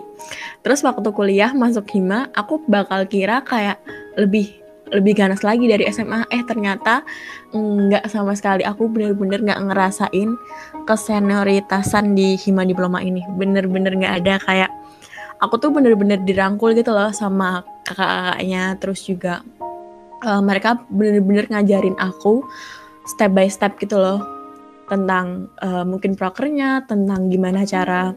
Terus 0.63 0.87
waktu 0.87 1.11
kuliah 1.11 1.51
masuk 1.51 1.83
hima, 1.91 2.31
aku 2.31 2.63
bakal 2.71 3.03
kira 3.11 3.43
kayak 3.43 3.83
lebih 4.15 4.63
lebih 4.95 5.19
ganas 5.19 5.43
lagi 5.43 5.67
dari 5.67 5.83
SMA. 5.91 6.31
Eh 6.31 6.47
ternyata 6.47 7.03
nggak 7.51 8.07
sama 8.07 8.39
sekali. 8.39 8.63
Aku 8.63 8.87
bener-bener 8.87 9.43
nggak 9.43 9.67
ngerasain 9.67 10.31
kesenioritasan 10.87 12.15
di 12.15 12.39
hima 12.39 12.63
diploma 12.63 13.03
ini. 13.03 13.27
Bener-bener 13.35 13.91
nggak 13.99 14.15
ada 14.23 14.35
kayak 14.47 14.71
aku 15.43 15.59
tuh 15.59 15.75
bener-bener 15.75 16.23
dirangkul 16.23 16.71
gitu 16.71 16.95
loh 16.95 17.11
sama 17.11 17.67
kakak-kakaknya. 17.83 18.79
Terus 18.79 19.03
juga 19.03 19.43
eh, 20.23 20.39
mereka 20.39 20.79
bener-bener 20.87 21.51
ngajarin 21.51 21.99
aku 21.99 22.47
step 23.07 23.33
by 23.33 23.47
step 23.47 23.79
gitu 23.79 23.97
loh 23.97 24.21
tentang 24.87 25.51
eh, 25.63 25.85
mungkin 25.87 26.15
prokernya, 26.15 26.87
tentang 26.87 27.27
gimana 27.31 27.67
cara 27.67 28.15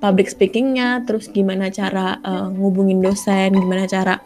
public 0.00 0.32
speakingnya, 0.32 1.04
terus 1.04 1.28
gimana 1.28 1.68
cara 1.68 2.16
eh, 2.24 2.46
ngubungin 2.56 3.04
dosen, 3.04 3.52
gimana 3.52 3.84
cara 3.84 4.20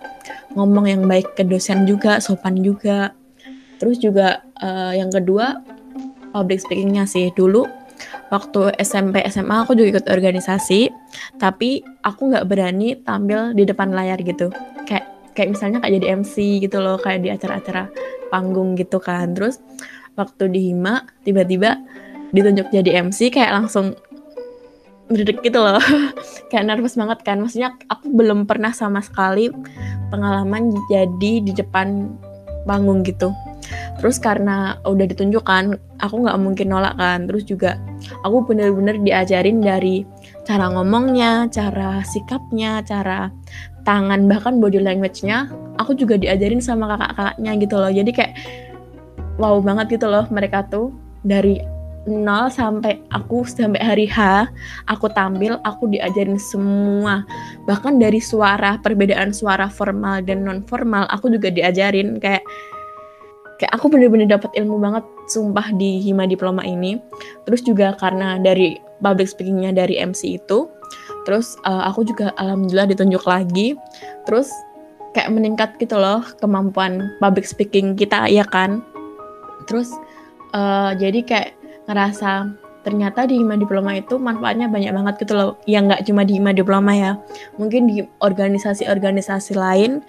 ngomong 0.55 0.87
yang 0.87 1.03
baik 1.07 1.35
ke 1.35 1.43
dosen 1.43 1.87
juga, 1.87 2.23
sopan 2.23 2.63
juga. 2.63 3.15
Terus 3.83 3.99
juga 3.99 4.43
eh, 4.63 5.03
yang 5.03 5.11
kedua 5.11 5.59
public 6.31 6.63
speakingnya 6.63 7.07
sih 7.07 7.31
dulu 7.35 7.67
waktu 8.31 8.75
SMP 8.83 9.23
SMA 9.31 9.67
aku 9.67 9.79
juga 9.79 9.99
ikut 9.99 10.07
organisasi, 10.11 10.91
tapi 11.39 11.83
aku 12.03 12.35
nggak 12.35 12.47
berani 12.51 12.99
tampil 12.99 13.55
di 13.55 13.63
depan 13.63 13.95
layar 13.95 14.19
gitu. 14.23 14.51
Kayak 14.87 15.14
kayak 15.35 15.59
misalnya 15.59 15.79
kayak 15.83 16.01
jadi 16.01 16.07
MC 16.23 16.35
gitu 16.65 16.79
loh, 16.81 16.97
kayak 16.97 17.27
di 17.27 17.29
acara-acara 17.35 17.91
panggung 18.33 18.79
gitu 18.79 19.03
kan. 19.03 19.35
Terus 19.35 19.61
waktu 20.15 20.51
di 20.51 20.61
Hima 20.71 21.05
tiba-tiba 21.27 21.79
ditunjuk 22.35 22.71
jadi 22.71 23.07
MC 23.07 23.31
kayak 23.35 23.53
langsung 23.55 23.95
berdek 25.11 25.45
gitu 25.45 25.61
loh. 25.61 25.79
Kayak 26.51 26.65
nervous 26.65 26.97
banget 26.97 27.21
kan. 27.23 27.37
Maksudnya 27.45 27.77
aku 27.93 28.09
belum 28.09 28.49
pernah 28.49 28.73
sama 28.73 29.05
sekali 29.05 29.53
pengalaman 30.09 30.73
jadi 30.89 31.45
di 31.45 31.53
depan 31.53 32.09
panggung 32.65 33.05
gitu. 33.05 33.29
Terus 34.01 34.17
karena 34.21 34.77
udah 34.85 35.07
ditunjuk 35.09 35.45
kan 35.45 35.77
aku 36.01 36.25
nggak 36.25 36.41
mungkin 36.41 36.73
nolak 36.73 36.97
kan. 36.97 37.29
Terus 37.29 37.45
juga 37.45 37.77
aku 38.25 38.49
bener-bener 38.49 38.97
diajarin 39.01 39.61
dari 39.61 40.09
cara 40.45 40.73
ngomongnya 40.73 41.49
cara 41.49 42.05
sikapnya 42.05 42.85
cara 42.85 43.33
tangan 43.85 44.27
bahkan 44.27 44.59
body 44.59 44.81
language-nya 44.81 45.53
aku 45.79 45.95
juga 45.95 46.17
diajarin 46.19 46.61
sama 46.61 46.97
kakak-kakaknya 46.97 47.53
gitu 47.61 47.77
loh. 47.79 47.93
Jadi 47.93 48.11
kayak 48.11 48.33
wow 49.39 49.61
banget 49.61 50.01
gitu 50.01 50.07
loh 50.09 50.27
mereka 50.33 50.67
tuh. 50.67 50.91
Dari 51.25 51.57
nol 52.05 52.53
sampai 52.53 53.01
aku 53.17 53.49
sampai 53.49 53.81
hari 53.81 54.05
H 54.05 54.45
aku 54.93 55.09
tampil 55.13 55.57
aku 55.65 55.89
diajarin 55.89 56.37
semua. 56.37 57.25
Bahkan 57.65 57.97
dari 57.97 58.21
suara 58.21 58.77
perbedaan 58.81 59.33
suara 59.33 59.73
formal 59.73 60.21
dan 60.21 60.45
non 60.45 60.61
formal 60.65 61.09
aku 61.09 61.33
juga 61.33 61.49
diajarin. 61.49 62.21
Kayak 62.21 62.45
kayak 63.57 63.73
aku 63.73 63.89
bener-bener 63.89 64.29
dapat 64.29 64.51
ilmu 64.59 64.77
banget 64.83 65.05
sumpah 65.33 65.73
di 65.77 66.05
hima 66.05 66.29
diploma 66.29 66.61
ini. 66.65 67.01
Terus 67.49 67.65
juga 67.65 67.97
karena 67.97 68.37
dari 68.37 68.77
public 69.01 69.29
speakingnya 69.29 69.73
dari 69.73 69.97
MC 70.01 70.41
itu 70.41 70.69
terus 71.25 71.57
uh, 71.65 71.89
aku 71.89 72.05
juga 72.05 72.31
alhamdulillah 72.37 72.89
ditunjuk 72.93 73.25
lagi. 73.25 73.77
Terus 74.29 74.49
kayak 75.15 75.31
meningkat 75.31 75.71
gitu 75.79 75.97
loh 75.97 76.21
kemampuan 76.43 77.11
public 77.19 77.49
speaking 77.49 77.97
kita 77.97 78.29
ya 78.29 78.45
kan? 78.45 78.85
Terus 79.67 79.93
uh, 80.53 80.93
jadi 80.97 81.21
kayak 81.25 81.51
ngerasa 81.89 82.53
ternyata 82.85 83.25
di 83.25 83.41
hima 83.41 83.57
diploma 83.57 83.97
itu 83.97 84.21
manfaatnya 84.21 84.69
banyak 84.69 84.93
banget 84.93 85.15
gitu 85.25 85.33
loh. 85.35 85.51
Yang 85.65 85.83
nggak 85.89 86.03
cuma 86.05 86.23
di 86.29 86.33
hima 86.37 86.53
diploma 86.53 86.93
ya. 86.93 87.13
Mungkin 87.57 87.89
di 87.89 88.05
organisasi-organisasi 88.21 89.57
lain 89.57 90.05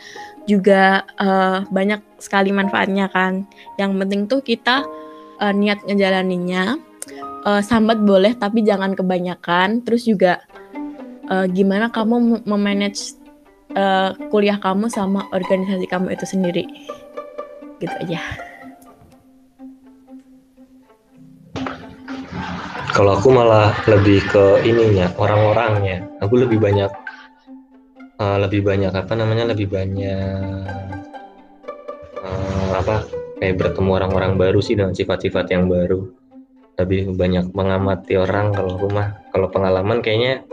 juga 0.46 1.08
uh, 1.18 1.64
banyak 1.72 2.04
sekali 2.20 2.52
manfaatnya 2.52 3.08
kan. 3.08 3.48
Yang 3.80 3.92
penting 4.04 4.22
tuh 4.28 4.44
kita 4.44 4.84
uh, 5.40 5.54
niat 5.56 5.88
ngejalaninnya 5.88 6.76
uh, 7.48 7.62
sambat 7.64 8.04
boleh 8.04 8.36
tapi 8.36 8.62
jangan 8.68 8.92
kebanyakan. 8.92 9.80
Terus 9.88 10.04
juga 10.04 10.44
uh, 11.30 11.46
gimana 11.50 11.90
kamu 11.90 12.46
memanage 12.46 13.18
uh, 13.74 14.14
kuliah 14.30 14.58
kamu 14.58 14.90
sama 14.90 15.26
organisasi 15.34 15.86
kamu 15.90 16.14
itu 16.14 16.26
sendiri 16.26 16.64
gitu 17.82 17.96
aja 18.02 18.22
Kalau 22.96 23.20
aku 23.20 23.28
malah 23.28 23.76
lebih 23.92 24.24
ke 24.24 24.64
ininya, 24.64 25.12
orang-orangnya. 25.20 26.08
Aku 26.24 26.40
lebih 26.40 26.64
banyak 26.64 26.88
uh, 28.24 28.40
lebih 28.40 28.64
banyak 28.64 28.88
apa 28.96 29.20
namanya? 29.20 29.52
lebih 29.52 29.68
banyak 29.68 30.64
uh, 32.24 32.72
apa? 32.72 33.04
kayak 33.36 33.60
bertemu 33.60 34.00
orang-orang 34.00 34.40
baru 34.40 34.64
sih 34.64 34.80
dengan 34.80 34.96
sifat-sifat 34.96 35.52
yang 35.52 35.68
baru. 35.68 36.08
Lebih 36.80 37.20
banyak 37.20 37.52
mengamati 37.52 38.16
orang 38.16 38.56
kalau 38.56 38.80
rumah. 38.80 39.20
Kalau 39.36 39.52
pengalaman 39.52 40.00
kayaknya 40.00 40.48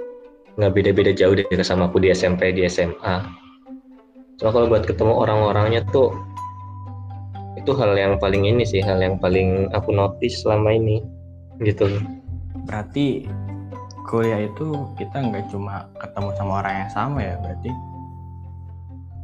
nggak 0.60 0.72
beda-beda 0.72 1.12
jauh 1.16 1.32
deh 1.32 1.46
sama 1.64 1.88
aku 1.88 2.02
di 2.02 2.12
SMP, 2.12 2.52
di 2.52 2.68
SMA. 2.68 3.16
Cuma 4.40 4.50
kalau 4.50 4.66
buat 4.68 4.84
ketemu 4.84 5.12
orang-orangnya 5.14 5.84
tuh 5.92 6.12
itu 7.56 7.70
hal 7.78 7.94
yang 7.94 8.18
paling 8.18 8.48
ini 8.48 8.66
sih, 8.66 8.82
hal 8.82 8.98
yang 8.98 9.16
paling 9.20 9.70
aku 9.72 9.94
notice 9.94 10.42
selama 10.42 10.74
ini 10.74 11.04
gitu 11.62 11.86
berarti 12.66 13.26
kuliah 14.06 14.46
itu 14.46 14.88
kita 14.98 15.18
nggak 15.18 15.48
cuma 15.50 15.86
ketemu 15.98 16.28
sama 16.34 16.52
orang 16.62 16.74
yang 16.84 16.90
sama 16.90 17.18
ya 17.22 17.34
berarti 17.38 17.70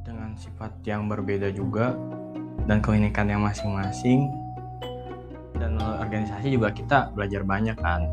dengan 0.06 0.30
sifat 0.38 0.72
yang 0.86 1.10
berbeda 1.10 1.50
juga 1.52 1.94
dan 2.66 2.78
keunikan 2.80 3.26
yang 3.28 3.42
masing-masing 3.42 4.30
dan 5.58 5.76
organisasi 5.82 6.54
juga 6.54 6.70
kita 6.70 7.10
belajar 7.12 7.42
banyak 7.42 7.74
kan 7.78 8.06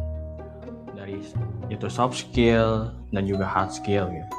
dari 0.98 1.22
itu 1.70 1.90
soft 1.90 2.18
skill 2.18 2.94
dan 3.10 3.24
juga 3.26 3.46
hard 3.48 3.74
skill 3.74 4.10
gitu. 4.12 4.36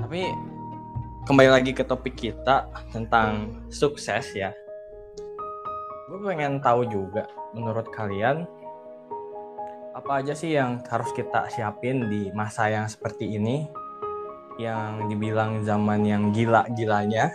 Tapi 0.00 0.30
kembali 1.24 1.50
lagi 1.50 1.70
ke 1.70 1.86
topik 1.86 2.18
kita 2.18 2.66
tentang 2.90 3.62
sukses 3.70 4.26
ya. 4.34 4.50
Gue 6.10 6.18
pengen 6.22 6.58
tahu 6.60 6.86
juga 6.86 7.30
menurut 7.54 7.88
kalian 7.94 8.46
apa 9.94 10.20
aja 10.20 10.34
sih 10.34 10.58
yang 10.58 10.82
harus 10.90 11.14
kita 11.14 11.46
siapin 11.50 12.10
di 12.10 12.28
masa 12.34 12.66
yang 12.66 12.90
seperti 12.90 13.38
ini? 13.38 13.70
Yang 14.54 15.10
dibilang 15.10 15.66
zaman 15.66 16.06
yang 16.06 16.30
gila-gilanya 16.30 17.34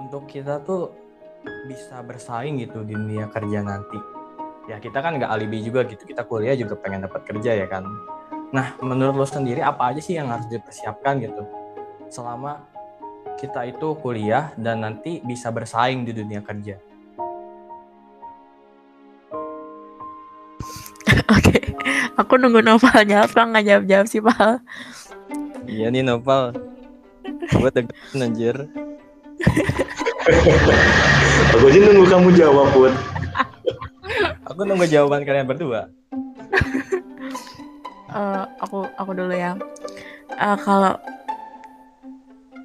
untuk 0.00 0.24
kita 0.24 0.62
tuh 0.64 0.88
bisa 1.68 2.00
bersaing 2.00 2.56
gitu 2.62 2.80
di 2.80 2.96
dunia 2.96 3.28
kerja 3.28 3.60
nanti 3.60 4.17
ya 4.68 4.76
kita 4.76 5.00
kan 5.00 5.16
nggak 5.16 5.32
alibi 5.32 5.64
juga 5.64 5.80
gitu 5.88 6.04
kita 6.04 6.28
kuliah 6.28 6.52
juga 6.52 6.76
pengen 6.76 7.08
dapat 7.08 7.24
kerja 7.24 7.56
ya 7.56 7.64
kan 7.64 7.88
nah 8.52 8.76
menurut 8.84 9.16
lo 9.16 9.24
sendiri 9.24 9.64
apa 9.64 9.88
aja 9.92 10.00
sih 10.04 10.20
yang 10.20 10.28
harus 10.28 10.44
dipersiapkan 10.52 11.24
gitu 11.24 11.42
selama 12.12 12.68
kita 13.40 13.64
itu 13.64 13.96
kuliah 14.04 14.52
dan 14.60 14.84
nanti 14.84 15.24
bisa 15.24 15.48
bersaing 15.48 16.04
di 16.04 16.12
dunia 16.12 16.44
kerja 16.44 16.76
Oke, 21.28 21.60
aku 22.20 22.36
nunggu 22.36 22.60
Noval 22.60 23.04
jawab, 23.04 23.32
kan 23.32 23.52
nggak 23.52 23.64
jawab 23.64 23.84
jawab 23.88 24.06
sih 24.08 24.20
Pal. 24.20 24.60
Iya 25.64 25.92
nih 25.92 26.04
Noval, 26.04 26.56
gue 27.52 27.70
tegesin 27.72 28.24
anjir. 28.24 28.56
aku 31.52 31.66
sih 31.72 31.80
nunggu 31.80 32.04
kamu 32.08 32.28
jawab 32.36 32.68
put. 32.72 32.92
Aku 34.58 34.66
nunggu 34.66 34.90
jawaban 34.90 35.22
kalian 35.22 35.46
berdua. 35.46 35.86
uh, 38.10 38.42
aku 38.58 38.90
aku 38.98 39.10
dulu 39.14 39.30
ya. 39.30 39.54
Uh, 40.34 40.58
kalau 40.58 40.98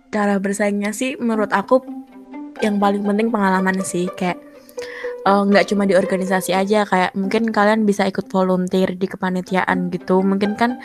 cara 0.09 0.41
bersaingnya 0.41 0.89
sih 0.89 1.13
menurut 1.21 1.53
aku 1.53 1.85
yang 2.65 2.81
paling 2.81 3.05
penting 3.05 3.29
pengalaman 3.29 3.77
sih 3.85 4.09
kayak 4.17 4.41
Eh, 5.23 5.43
nggak 5.47 5.63
uh, 5.63 5.67
cuma 5.71 5.87
di 5.87 5.95
organisasi 5.95 6.51
aja 6.51 6.83
kayak 6.83 7.15
mungkin 7.15 7.47
kalian 7.47 7.87
bisa 7.87 8.03
ikut 8.03 8.27
volunteer 8.27 8.91
di 8.91 9.07
kepanitiaan 9.07 9.87
gitu 9.87 10.19
mungkin 10.19 10.59
kan 10.59 10.83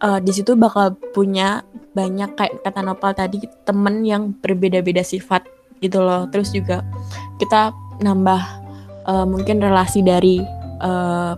uh, 0.00 0.16
di 0.24 0.32
situ 0.32 0.56
bakal 0.56 0.96
punya 1.12 1.60
banyak 1.92 2.32
kayak 2.32 2.64
kata 2.64 2.80
Nopal 2.80 3.12
tadi 3.12 3.44
temen 3.68 4.00
yang 4.00 4.32
berbeda-beda 4.40 5.04
sifat 5.04 5.44
gitu 5.84 6.00
loh 6.00 6.24
terus 6.32 6.48
juga 6.56 6.80
kita 7.36 7.76
nambah 8.00 8.63
uh, 9.06 9.26
mungkin 9.28 9.60
relasi 9.60 10.04
dari 10.04 10.40
uh, 10.80 11.34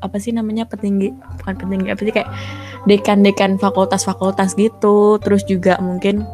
apa 0.00 0.16
sih 0.16 0.32
namanya 0.32 0.64
petinggi 0.64 1.12
bukan 1.44 1.54
petinggi 1.60 1.88
apa 1.92 2.00
sih 2.00 2.14
kayak 2.14 2.30
dekan-dekan 2.88 3.60
fakultas-fakultas 3.60 4.56
gitu. 4.56 5.20
Terus 5.20 5.44
juga 5.44 5.76
mungkin 5.80 6.24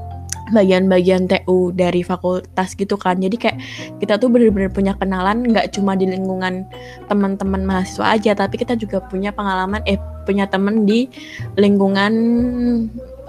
bagian-bagian 0.54 1.26
TU 1.26 1.74
dari 1.74 2.06
fakultas 2.06 2.78
gitu 2.78 2.94
kan. 2.94 3.18
Jadi 3.18 3.36
kayak 3.38 3.58
kita 3.98 4.18
tuh 4.22 4.30
bener-bener 4.30 4.70
punya 4.70 4.94
kenalan 4.94 5.42
nggak 5.42 5.74
cuma 5.74 5.98
di 5.98 6.06
lingkungan 6.06 6.66
teman-teman 7.10 7.66
mahasiswa 7.66 8.14
aja 8.14 8.32
tapi 8.38 8.62
kita 8.62 8.78
juga 8.78 9.02
punya 9.02 9.34
pengalaman 9.34 9.82
eh 9.90 9.98
punya 10.22 10.46
temen 10.46 10.86
di 10.86 11.10
lingkungan 11.58 12.12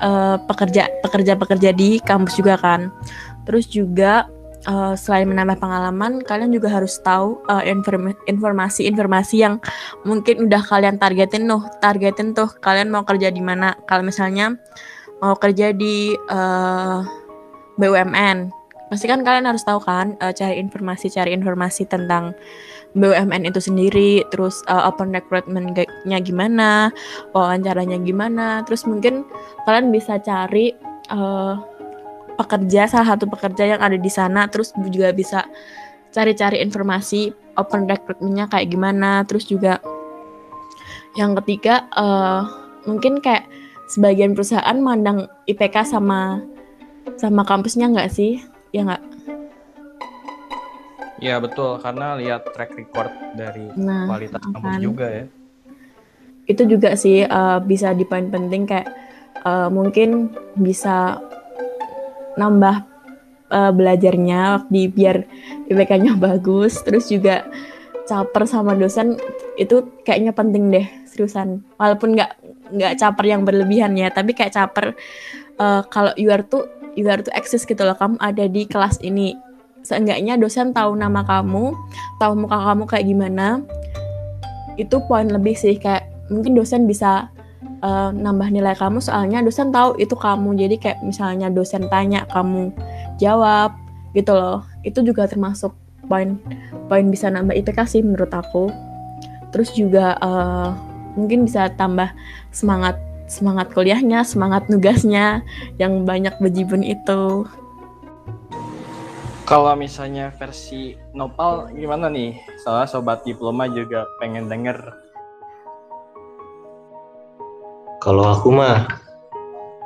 uh, 0.02 0.38
pekerja 0.45 0.89
pekerja 1.02 1.34
pekerja 1.38 1.69
di 1.73 1.97
kampus 2.02 2.38
juga 2.38 2.58
kan. 2.62 2.93
Terus 3.50 3.65
juga 3.71 4.30
uh, 4.68 4.94
selain 5.00 5.26
menambah 5.26 5.58
pengalaman 5.58 6.22
kalian 6.22 6.52
juga 6.52 6.70
harus 6.70 7.00
tahu 7.00 7.40
uh, 7.48 7.64
informasi-informasi 8.28 9.36
yang 9.40 9.64
mungkin 10.04 10.46
udah 10.46 10.62
kalian 10.62 11.00
targetin 11.00 11.48
tuh 11.48 11.64
targetin 11.80 12.36
tuh 12.36 12.52
kalian 12.60 12.92
mau 12.92 13.08
kerja 13.08 13.32
di 13.32 13.40
mana. 13.42 13.74
Kalau 13.88 14.04
misalnya 14.04 14.54
mau 15.24 15.34
kerja 15.34 15.74
di 15.74 16.14
uh, 16.14 17.02
eh, 17.02 17.02
BUMN 17.82 18.54
pasti 18.88 19.04
kan 19.10 19.20
kalian 19.20 19.50
harus 19.50 19.68
tahu 19.68 19.84
kan 19.84 20.16
uh, 20.24 20.32
cari 20.32 20.64
informasi 20.64 21.12
cari 21.12 21.36
informasi 21.36 21.90
tentang 21.90 22.32
BUMN 22.96 23.44
itu 23.44 23.60
sendiri 23.60 24.24
terus 24.32 24.64
uh, 24.72 24.88
open 24.88 25.12
recruitment-nya 25.12 26.18
gimana 26.24 26.94
wawancaranya 27.36 28.00
gimana. 28.00 28.64
Terus 28.64 28.88
mungkin 28.88 29.28
kalian 29.68 29.92
bisa 29.92 30.18
cari 30.24 30.72
uh, 31.12 31.77
pekerja 32.38 32.86
salah 32.86 33.17
satu 33.17 33.26
pekerja 33.26 33.76
yang 33.76 33.82
ada 33.82 33.97
di 33.97 34.12
sana 34.13 34.45
terus 34.47 34.71
juga 34.78 35.10
bisa 35.12 35.43
cari-cari 36.13 36.62
informasi 36.62 37.34
open 37.58 37.89
recruitment-nya 37.89 38.47
kayak 38.47 38.69
gimana 38.69 39.26
terus 39.26 39.50
juga 39.50 39.82
yang 41.17 41.34
ketiga 41.41 41.89
uh, 41.97 42.45
mungkin 42.86 43.19
kayak 43.19 43.50
sebagian 43.89 44.38
perusahaan 44.38 44.78
mandang 44.78 45.26
IPK 45.50 45.88
sama 45.97 46.45
sama 47.17 47.41
kampusnya 47.47 47.89
nggak 47.89 48.12
sih? 48.13 48.43
Ya 48.76 48.86
nggak? 48.86 49.04
Ya 51.17 51.41
betul, 51.41 51.82
karena 51.82 52.13
lihat 52.13 52.45
track 52.54 52.78
record 52.78 53.10
dari 53.34 53.73
nah, 53.73 54.06
kualitas 54.06 54.38
kan. 54.38 54.54
kampus 54.54 54.78
juga 54.78 55.08
ya. 55.10 55.26
Itu 56.45 56.69
juga 56.69 56.93
sih 56.93 57.26
uh, 57.26 57.58
bisa 57.63 57.97
di 57.97 58.06
poin 58.06 58.30
penting 58.30 58.69
kayak 58.69 58.88
uh, 59.41 59.71
mungkin 59.73 60.30
bisa 60.54 61.17
nambah 62.38 62.85
uh, 63.52 63.71
belajarnya 63.73 64.69
di 64.69 64.88
biar 64.88 65.25
IPK-nya 65.67 66.15
bagus, 66.15 66.79
terus 66.85 67.10
juga 67.10 67.44
caper 68.08 68.48
sama 68.48 68.71
dosen 68.77 69.19
itu 69.60 69.83
kayaknya 70.08 70.31
penting 70.31 70.71
deh 70.71 70.88
seriusan. 71.10 71.65
Walaupun 71.75 72.15
nggak 72.15 72.31
nggak 72.71 72.94
caper 73.00 73.25
yang 73.27 73.42
berlebihan 73.48 73.96
ya 73.96 74.12
tapi 74.12 74.35
kayak 74.35 74.56
caper 74.56 74.96
uh, 75.60 75.81
kalau 75.88 76.12
you 76.19 76.31
are 76.31 76.44
tuh 76.44 76.67
you 77.00 77.08
are 77.08 77.21
to 77.21 77.31
exist 77.35 77.67
gitu 77.67 77.83
loh 77.83 77.96
kamu 77.96 78.19
ada 78.19 78.46
di 78.48 78.67
kelas 78.67 79.00
ini 79.04 79.38
seenggaknya 79.85 80.35
dosen 80.35 80.75
tahu 80.75 80.98
nama 80.98 81.23
kamu 81.23 81.71
tahu 82.19 82.33
muka 82.35 82.58
kamu 82.60 82.83
kayak 82.90 83.06
gimana 83.08 83.48
itu 84.75 84.96
poin 85.08 85.29
lebih 85.31 85.56
sih 85.56 85.79
kayak 85.79 86.12
mungkin 86.27 86.54
dosen 86.54 86.85
bisa 86.85 87.31
uh, 87.82 88.10
nambah 88.13 88.50
nilai 88.54 88.78
kamu 88.78 89.02
soalnya 89.02 89.42
dosen 89.42 89.73
tahu 89.73 89.98
itu 89.98 90.13
kamu 90.13 90.56
jadi 90.56 90.75
kayak 90.78 91.00
misalnya 91.04 91.48
dosen 91.52 91.90
tanya 91.92 92.25
kamu 92.30 92.71
jawab 93.21 93.73
gitu 94.15 94.34
loh 94.34 94.63
itu 94.82 95.04
juga 95.04 95.28
termasuk 95.28 95.73
poin 96.08 96.40
poin 96.88 97.06
bisa 97.12 97.28
nambah 97.28 97.54
IPK 97.54 97.80
sih 97.86 98.02
menurut 98.02 98.32
aku 98.32 98.71
terus 99.52 99.73
juga 99.75 100.15
uh, 100.23 100.71
mungkin 101.17 101.50
bisa 101.50 101.73
tambah 101.73 102.13
semangat 102.54 103.02
semangat 103.28 103.75
kuliahnya, 103.75 104.23
semangat 104.23 104.71
nugasnya 104.71 105.44
yang 105.75 106.08
banyak 106.08 106.34
bejibun 106.40 106.82
itu. 106.82 107.44
Kalau 109.48 109.71
misalnya 109.80 110.32
versi 110.36 111.00
Nopal 111.15 111.71
gimana 111.71 112.12
nih? 112.12 112.36
Soalnya 112.63 112.88
sobat 112.88 113.23
diploma 113.23 113.67
juga 113.67 114.04
pengen 114.19 114.52
denger. 114.52 115.07
Kalau 117.98 118.25
aku 118.29 118.54
mah 118.54 118.85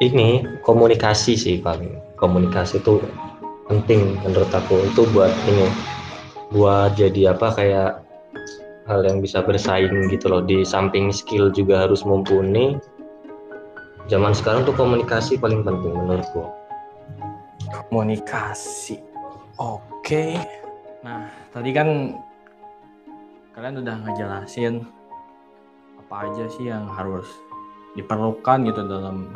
ini 0.03 0.43
komunikasi 0.65 1.37
sih 1.39 1.55
paling. 1.63 1.95
Komunikasi 2.19 2.83
itu 2.83 3.01
penting 3.71 4.19
menurut 4.21 4.51
aku 4.51 4.83
itu 4.83 5.07
buat 5.15 5.31
ini 5.47 5.71
buat 6.51 6.99
jadi 6.99 7.31
apa 7.31 7.55
kayak 7.55 8.03
hal 8.91 9.01
yang 9.07 9.23
bisa 9.23 9.39
bersaing 9.39 10.11
gitu 10.11 10.27
loh 10.27 10.43
di 10.43 10.67
samping 10.67 11.15
skill 11.15 11.47
juga 11.47 11.87
harus 11.87 12.03
mumpuni 12.03 12.75
zaman 14.11 14.35
sekarang 14.35 14.67
tuh 14.67 14.75
komunikasi 14.75 15.39
paling 15.39 15.63
penting 15.63 15.95
menurutku 15.95 16.43
Komunikasi. 17.71 18.99
Oke. 19.55 20.35
Nah, 21.05 21.31
tadi 21.55 21.71
kan 21.71 22.17
kalian 23.55 23.79
udah 23.83 23.95
ngejelasin 24.03 24.83
apa 25.99 26.15
aja 26.27 26.45
sih 26.51 26.67
yang 26.67 26.89
harus 26.91 27.27
diperlukan 27.95 28.71
gitu 28.71 28.81
dalam 28.87 29.31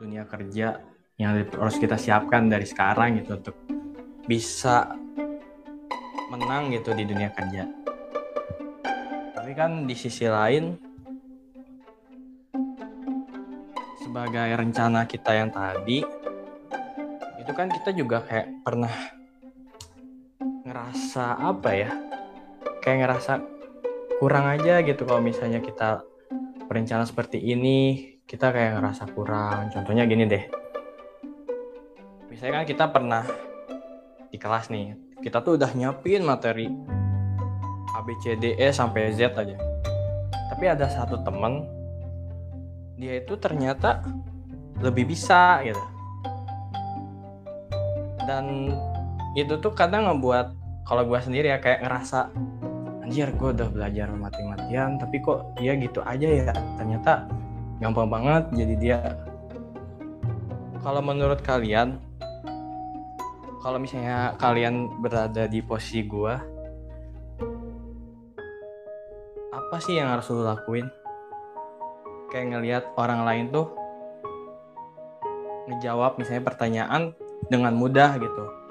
dunia 0.00 0.24
kerja 0.24 0.80
yang 1.20 1.30
harus 1.38 1.76
kita 1.78 1.94
siapkan 1.94 2.50
dari 2.50 2.66
sekarang 2.66 3.22
gitu 3.22 3.38
untuk 3.38 3.56
bisa 4.26 4.96
menang 6.32 6.72
gitu 6.74 6.90
di 6.96 7.04
dunia 7.06 7.30
kerja. 7.30 7.68
Tapi 9.36 9.52
kan 9.54 9.84
di 9.84 9.94
sisi 9.94 10.26
lain 10.26 10.74
sebagai 14.00 14.50
rencana 14.56 15.04
kita 15.04 15.30
yang 15.34 15.50
tadi 15.50 16.00
itu 17.44 17.52
kan 17.52 17.68
kita 17.68 17.92
juga 17.92 18.24
kayak 18.24 18.64
pernah 18.64 18.94
ngerasa 20.64 21.44
apa 21.44 21.70
ya 21.76 21.92
kayak 22.80 23.04
ngerasa 23.04 23.32
kurang 24.16 24.48
aja 24.48 24.80
gitu 24.80 25.04
kalau 25.04 25.20
misalnya 25.20 25.60
kita 25.60 26.00
berencana 26.66 27.04
seperti 27.04 27.40
ini 27.40 28.12
kita 28.24 28.50
kayak 28.50 28.80
ngerasa 28.80 29.04
kurang. 29.12 29.68
Contohnya 29.70 30.08
gini 30.08 30.24
deh. 30.24 30.44
Misalnya 32.32 32.62
kan 32.62 32.66
kita 32.66 32.84
pernah 32.90 33.24
di 34.32 34.36
kelas 34.40 34.66
nih 34.72 34.98
kita 35.22 35.40
tuh 35.40 35.56
udah 35.56 35.70
nyiapin 35.72 36.26
materi 36.26 36.66
A 37.94 38.02
B 38.02 38.12
C 38.18 38.34
D 38.34 38.58
E 38.58 38.68
sampai 38.74 39.14
Z 39.14 39.32
aja. 39.32 39.56
Tapi 40.50 40.64
ada 40.66 40.90
satu 40.90 41.22
temen 41.22 41.64
dia 42.98 43.18
itu 43.22 43.34
ternyata 43.38 44.02
lebih 44.82 45.08
bisa 45.08 45.62
gitu. 45.62 45.84
Dan 48.24 48.74
itu 49.36 49.54
tuh 49.60 49.72
kadang 49.74 50.10
ngebuat 50.10 50.54
kalau 50.84 51.02
gue 51.08 51.20
sendiri 51.20 51.48
ya 51.48 51.58
kayak 51.58 51.80
ngerasa 51.86 52.28
anjir 53.04 53.28
gue 53.36 53.52
udah 53.52 53.68
belajar 53.68 54.08
mati-matian 54.16 54.96
tapi 54.96 55.20
kok 55.20 55.52
dia 55.60 55.76
gitu 55.76 56.00
aja 56.00 56.24
ya? 56.24 56.52
Ternyata 56.80 57.28
gampang 57.76 58.08
banget 58.08 58.44
jadi 58.56 58.74
dia. 58.80 59.00
Kalau 60.80 61.04
menurut 61.04 61.44
kalian 61.44 62.00
kalau 63.60 63.76
misalnya 63.76 64.32
kalian 64.40 64.88
berada 65.04 65.44
di 65.44 65.60
posisi 65.60 66.00
gue 66.04 66.34
apa 69.52 69.76
sih 69.84 70.00
yang 70.00 70.08
harus 70.08 70.32
lo 70.32 70.40
lakuin? 70.40 70.88
Kayak 72.32 72.46
ngelihat 72.56 72.84
orang 72.96 73.20
lain 73.28 73.44
tuh 73.52 73.68
ngejawab 75.68 76.16
misalnya 76.16 76.44
pertanyaan 76.44 77.02
dengan 77.52 77.76
mudah 77.76 78.16
gitu 78.16 78.63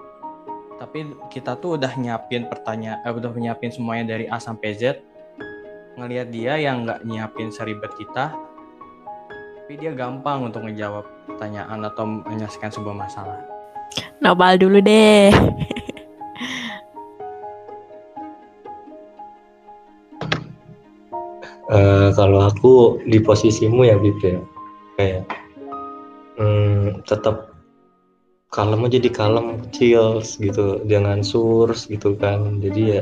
tapi 0.84 1.15
kita 1.31 1.55
tuh 1.63 1.79
udah 1.79 1.95
nyiapin 1.95 2.51
pertanyaan 2.51 2.99
eh, 3.07 3.13
udah 3.15 3.31
nyiapin 3.31 3.71
semuanya 3.71 4.19
dari 4.19 4.27
A 4.27 4.36
sampai 4.36 4.75
Z. 4.75 4.99
Ngelihat 5.95 6.27
dia 6.27 6.59
yang 6.59 6.84
nggak 6.84 7.07
nyiapin 7.07 7.55
seribet 7.55 7.95
kita 7.95 8.36
tapi 9.63 9.79
dia 9.79 9.95
gampang 9.95 10.43
untuk 10.43 10.67
ngejawab 10.67 11.07
pertanyaan 11.23 11.88
atau 11.88 12.03
menyelesaikan 12.03 12.67
sebuah 12.67 12.99
masalah. 12.99 13.39
Nopal 14.19 14.59
dulu 14.59 14.84
deh. 14.84 15.31
Eh, 21.73 22.09
kalau 22.13 22.43
aku 22.43 23.01
di 23.07 23.23
posisimu 23.23 23.88
ya 23.88 23.95
Bib 23.97 24.19
ya. 24.21 24.38
Kayak 24.99 25.23
hmm, 26.38 27.01
tetap 27.07 27.53
kalem 28.54 28.86
aja 28.86 29.01
di 29.01 29.10
kalem 29.10 29.66
chills 29.74 30.38
gitu 30.38 30.86
jangan 30.86 31.26
surs 31.26 31.89
gitu 31.89 32.14
kan. 32.14 32.62
Jadi 32.62 33.01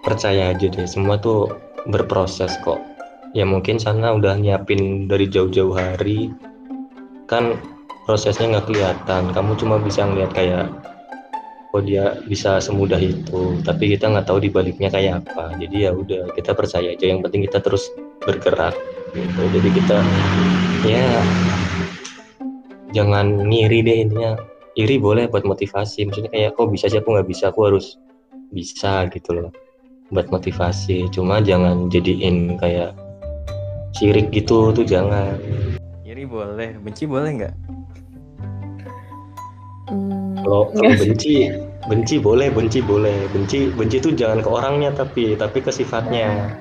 percaya 0.00 0.56
aja 0.56 0.66
deh 0.72 0.88
semua 0.88 1.20
tuh 1.20 1.52
berproses 1.92 2.56
kok. 2.64 2.80
Ya 3.36 3.44
mungkin 3.44 3.76
sana 3.76 4.16
udah 4.16 4.40
nyiapin 4.40 5.04
dari 5.04 5.28
jauh-jauh 5.28 5.76
hari. 5.76 6.32
Kan 7.28 7.60
prosesnya 8.08 8.56
nggak 8.56 8.72
kelihatan 8.72 9.22
kamu 9.36 9.52
cuma 9.60 9.76
bisa 9.76 10.08
ngeliat 10.08 10.32
kayak 10.32 10.72
oh 11.76 11.82
dia 11.84 12.20
bisa 12.30 12.62
semudah 12.62 13.00
itu 13.00 13.58
tapi 13.66 13.96
kita 13.96 14.06
nggak 14.06 14.24
tahu 14.24 14.40
di 14.40 14.48
baliknya 14.48 14.88
kayak 14.88 15.28
apa. 15.28 15.60
Jadi 15.60 15.76
ya 15.84 15.92
udah 15.92 16.32
kita 16.32 16.56
percaya 16.56 16.96
aja 16.96 17.04
yang 17.04 17.20
penting 17.20 17.44
kita 17.44 17.60
terus 17.60 17.84
bergerak 18.24 18.72
gitu. 19.12 19.44
Jadi 19.44 19.68
kita 19.76 20.08
ya 20.80 21.28
jangan 22.96 23.44
ngiri 23.44 23.84
deh 23.84 23.98
intinya 24.08 24.53
iri 24.74 24.98
boleh 24.98 25.30
buat 25.30 25.46
motivasi. 25.46 26.06
Maksudnya 26.06 26.30
kayak 26.30 26.58
kok 26.58 26.70
bisa 26.70 26.90
sih 26.90 26.98
aku 26.98 27.14
nggak 27.14 27.28
bisa? 27.30 27.50
Aku 27.50 27.66
harus 27.66 27.98
bisa 28.50 29.06
gitu 29.10 29.30
loh. 29.34 29.50
Buat 30.10 30.30
motivasi. 30.30 31.10
Cuma 31.14 31.40
jangan 31.42 31.90
jadiin 31.90 32.58
kayak 32.58 32.94
sirik 33.94 34.34
gitu 34.34 34.74
tuh 34.74 34.84
jangan. 34.86 35.38
Iri 36.02 36.26
boleh. 36.26 36.78
Benci 36.82 37.06
boleh 37.06 37.30
nggak? 37.42 37.54
Hmm, 39.84 40.40
kalau 40.42 40.72
benci 40.74 41.52
benci 41.86 42.16
boleh 42.18 42.50
benci 42.50 42.82
boleh. 42.82 43.30
Benci 43.30 43.70
benci 43.70 43.96
tuh 44.02 44.12
jangan 44.14 44.42
ke 44.42 44.48
orangnya 44.50 44.90
tapi 44.90 45.38
tapi 45.38 45.62
ke 45.62 45.70
sifatnya. 45.70 46.58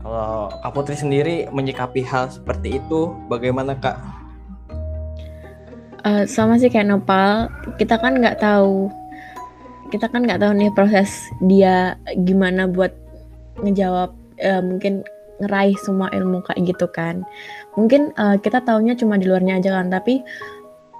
Kalau 0.00 0.48
Kak 0.64 0.72
Putri 0.72 0.96
sendiri 0.96 1.52
menyikapi 1.52 2.00
hal 2.00 2.32
seperti 2.32 2.80
itu 2.80 3.12
bagaimana 3.28 3.76
Kak 3.76 4.17
Eh, 6.08 6.24
sama 6.24 6.56
sih 6.56 6.72
kayak 6.72 6.88
Nopal, 6.88 7.52
kita 7.76 8.00
kan 8.00 8.16
nggak 8.16 8.40
tahu, 8.40 8.88
kita 9.92 10.08
kan 10.08 10.24
nggak 10.24 10.40
tahu 10.40 10.56
nih 10.56 10.72
proses 10.72 11.28
dia 11.44 12.00
gimana 12.24 12.64
buat 12.64 12.96
ngejawab, 13.60 14.16
eh, 14.40 14.62
mungkin 14.64 15.04
ngeraih 15.44 15.76
semua 15.84 16.08
ilmu 16.16 16.40
kayak 16.48 16.64
gitu 16.64 16.88
kan. 16.88 17.28
Mungkin 17.76 18.16
eh, 18.16 18.36
kita 18.40 18.64
taunya 18.64 18.96
cuma 18.96 19.20
di 19.20 19.28
luarnya 19.28 19.60
aja 19.60 19.76
kan, 19.76 19.92
tapi 19.92 20.24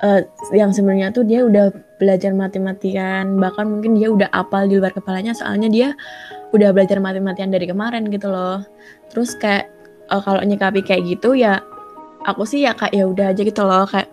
eh, 0.05 0.21
yang 0.53 0.77
sebenarnya 0.77 1.09
tuh 1.17 1.25
dia 1.25 1.41
udah 1.41 1.73
belajar 1.97 2.37
mati-matian, 2.37 3.41
bahkan 3.41 3.65
mungkin 3.65 3.97
dia 3.97 4.13
udah 4.13 4.29
apal 4.37 4.69
di 4.69 4.77
luar 4.77 4.93
kepalanya, 4.93 5.33
soalnya 5.33 5.73
dia 5.73 5.89
udah 6.53 6.69
belajar 6.77 7.01
mati-matian 7.01 7.49
dari 7.49 7.65
kemarin 7.65 8.13
gitu 8.13 8.29
loh. 8.29 8.61
Terus 9.09 9.41
kayak 9.41 9.73
eh, 10.13 10.21
kalau 10.21 10.45
nyikapi 10.45 10.85
kayak 10.85 11.03
gitu 11.17 11.33
ya 11.33 11.65
aku 12.27 12.43
sih 12.49 12.67
ya 12.67 12.75
kayak 12.75 12.95
ya 12.95 13.05
udah 13.07 13.27
aja 13.31 13.43
gitu 13.45 13.63
loh. 13.63 13.85
Kayak 13.87 14.09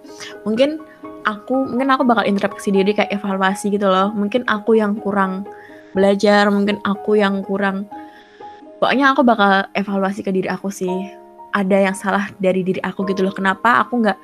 mungkin 0.46 0.82
aku 1.26 1.54
mungkin 1.74 1.90
aku 1.90 2.04
bakal 2.06 2.24
introspeksi 2.28 2.70
diri 2.70 2.92
kayak 2.94 3.12
evaluasi 3.16 3.74
gitu 3.74 3.90
loh. 3.90 4.14
Mungkin 4.14 4.46
aku 4.46 4.78
yang 4.78 5.00
kurang 5.02 5.48
belajar 5.96 6.52
mungkin 6.52 6.84
aku 6.84 7.16
yang 7.16 7.40
kurang 7.40 7.88
pokoknya 8.84 9.16
aku 9.16 9.24
bakal 9.24 9.64
evaluasi 9.72 10.22
ke 10.22 10.32
diri 10.32 10.50
aku 10.52 10.70
sih. 10.70 10.92
Ada 11.56 11.88
yang 11.88 11.96
salah 11.96 12.28
dari 12.38 12.62
diri 12.68 12.84
aku 12.84 13.08
gitu 13.08 13.24
loh. 13.24 13.32
Kenapa 13.32 13.80
aku 13.80 14.04
nggak 14.04 14.20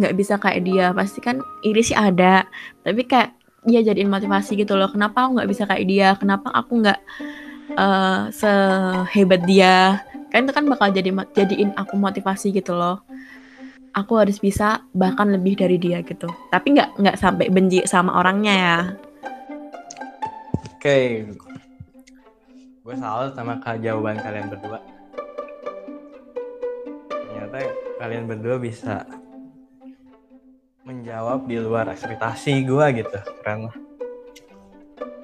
nggak 0.00 0.14
bisa 0.16 0.40
kayak 0.40 0.64
dia? 0.64 0.86
Pasti 0.96 1.20
kan 1.20 1.38
iri 1.60 1.84
sih 1.84 1.94
ada. 1.94 2.48
Tapi 2.82 3.04
kayak 3.04 3.36
dia 3.68 3.84
jadiin 3.84 4.08
motivasi 4.08 4.56
gitu 4.56 4.72
loh. 4.80 4.88
Kenapa 4.88 5.28
aku 5.28 5.36
nggak 5.36 5.50
bisa 5.52 5.68
kayak 5.68 5.84
dia? 5.84 6.08
Kenapa 6.16 6.48
aku 6.56 6.80
nggak 6.80 7.00
eh, 7.76 8.22
sehebat 8.32 9.44
dia 9.44 10.00
kan 10.30 10.46
itu 10.46 10.52
kan 10.54 10.64
bakal 10.70 10.88
jadi 10.94 11.10
jadiin 11.34 11.74
aku 11.74 11.98
motivasi 11.98 12.54
gitu 12.54 12.72
loh. 12.78 13.02
Aku 13.90 14.22
harus 14.22 14.38
bisa 14.38 14.86
bahkan 14.94 15.26
lebih 15.26 15.58
dari 15.58 15.74
dia 15.74 15.98
gitu. 16.06 16.30
Tapi 16.54 16.78
nggak 16.78 17.02
nggak 17.02 17.16
sampai 17.18 17.50
benci 17.50 17.82
sama 17.90 18.22
orangnya 18.22 18.54
ya. 18.54 18.78
Oke. 20.78 21.26
Gue 22.86 22.94
salut 22.96 23.34
sama 23.34 23.58
jawaban 23.82 24.22
kalian 24.22 24.46
berdua. 24.46 24.78
Ternyata 27.10 27.58
kalian 27.98 28.24
berdua 28.30 28.56
bisa 28.62 29.02
menjawab 30.86 31.50
di 31.50 31.58
luar 31.58 31.90
ekspektasi 31.90 32.62
gue 32.64 32.86
gitu 33.02 33.18
keren 33.42 33.70
lah. 33.70 33.76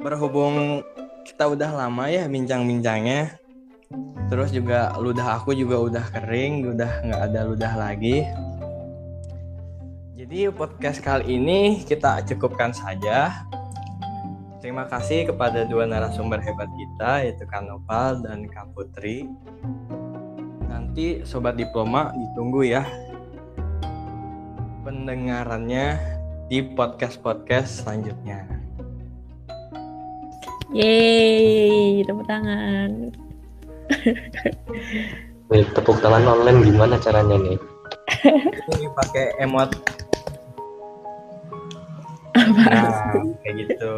Berhubung 0.03 0.83
kita 1.27 1.51
udah 1.51 1.71
lama 1.87 2.07
ya 2.07 2.27
bincang-bincangnya 2.31 3.46
terus 4.27 4.51
juga 4.51 4.95
ludah 4.99 5.39
aku 5.39 5.55
juga 5.55 5.77
udah 5.79 6.05
kering 6.11 6.75
udah 6.75 6.91
nggak 7.07 7.23
ada 7.31 7.41
ludah 7.47 7.73
lagi 7.79 8.27
jadi 10.17 10.51
podcast 10.51 10.99
kali 11.05 11.39
ini 11.39 11.85
kita 11.87 12.25
cukupkan 12.27 12.75
saja 12.75 13.47
Terima 14.67 14.83
kasih 14.91 15.31
kepada 15.31 15.63
dua 15.63 15.87
narasumber 15.87 16.43
hebat 16.43 16.67
kita, 16.67 17.23
yaitu 17.23 17.47
Kak 17.47 17.71
Nopal 17.71 18.19
dan 18.19 18.51
Kak 18.51 18.75
Putri. 18.75 19.31
Nanti 20.67 21.23
Sobat 21.23 21.55
Diploma 21.55 22.11
ditunggu 22.11 22.67
ya 22.67 22.83
pendengarannya 24.83 25.99
di 26.51 26.63
podcast-podcast 26.63 27.87
selanjutnya. 27.87 28.43
Yeay, 30.75 32.03
tepuk 32.03 32.27
tangan. 32.27 33.26
Nih, 35.47 35.63
tepuk 35.75 36.03
tangan 36.03 36.27
online 36.27 36.67
gimana 36.67 36.99
caranya 36.99 37.39
nih? 37.39 37.59
Ini 38.67 38.87
pakai 38.95 39.39
emot. 39.47 39.71
Nah, 42.37 42.91
kayak 43.43 43.55
gitu. 43.63 43.93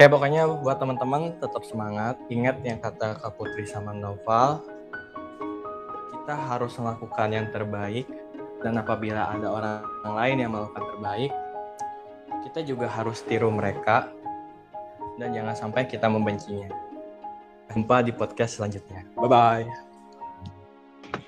Kayak 0.00 0.10
pokoknya 0.16 0.48
buat 0.64 0.80
teman-teman 0.80 1.36
tetap 1.38 1.62
semangat. 1.68 2.16
Ingat 2.32 2.64
yang 2.64 2.80
kata 2.80 3.20
Kak 3.20 3.36
Putri 3.36 3.68
sama 3.68 3.92
Noval. 3.92 4.64
Kita 6.16 6.34
harus 6.34 6.72
melakukan 6.80 7.28
yang 7.30 7.46
terbaik. 7.52 8.08
Dan 8.62 8.78
apabila 8.78 9.26
ada 9.26 9.50
orang 9.50 9.82
lain 10.06 10.36
yang 10.38 10.50
melakukan 10.54 10.86
terbaik, 10.94 11.32
kita 12.46 12.62
juga 12.62 12.86
harus 12.86 13.18
tiru 13.26 13.50
mereka. 13.50 14.06
Dan 15.20 15.36
jangan 15.36 15.54
sampai 15.56 15.84
kita 15.88 16.08
membencinya. 16.08 16.68
Jumpa 17.72 18.04
di 18.04 18.12
podcast 18.12 18.60
selanjutnya. 18.60 19.04
Bye-bye. 19.16 19.64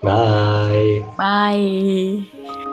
Bye. 0.04 1.00
Bye. 1.16 2.63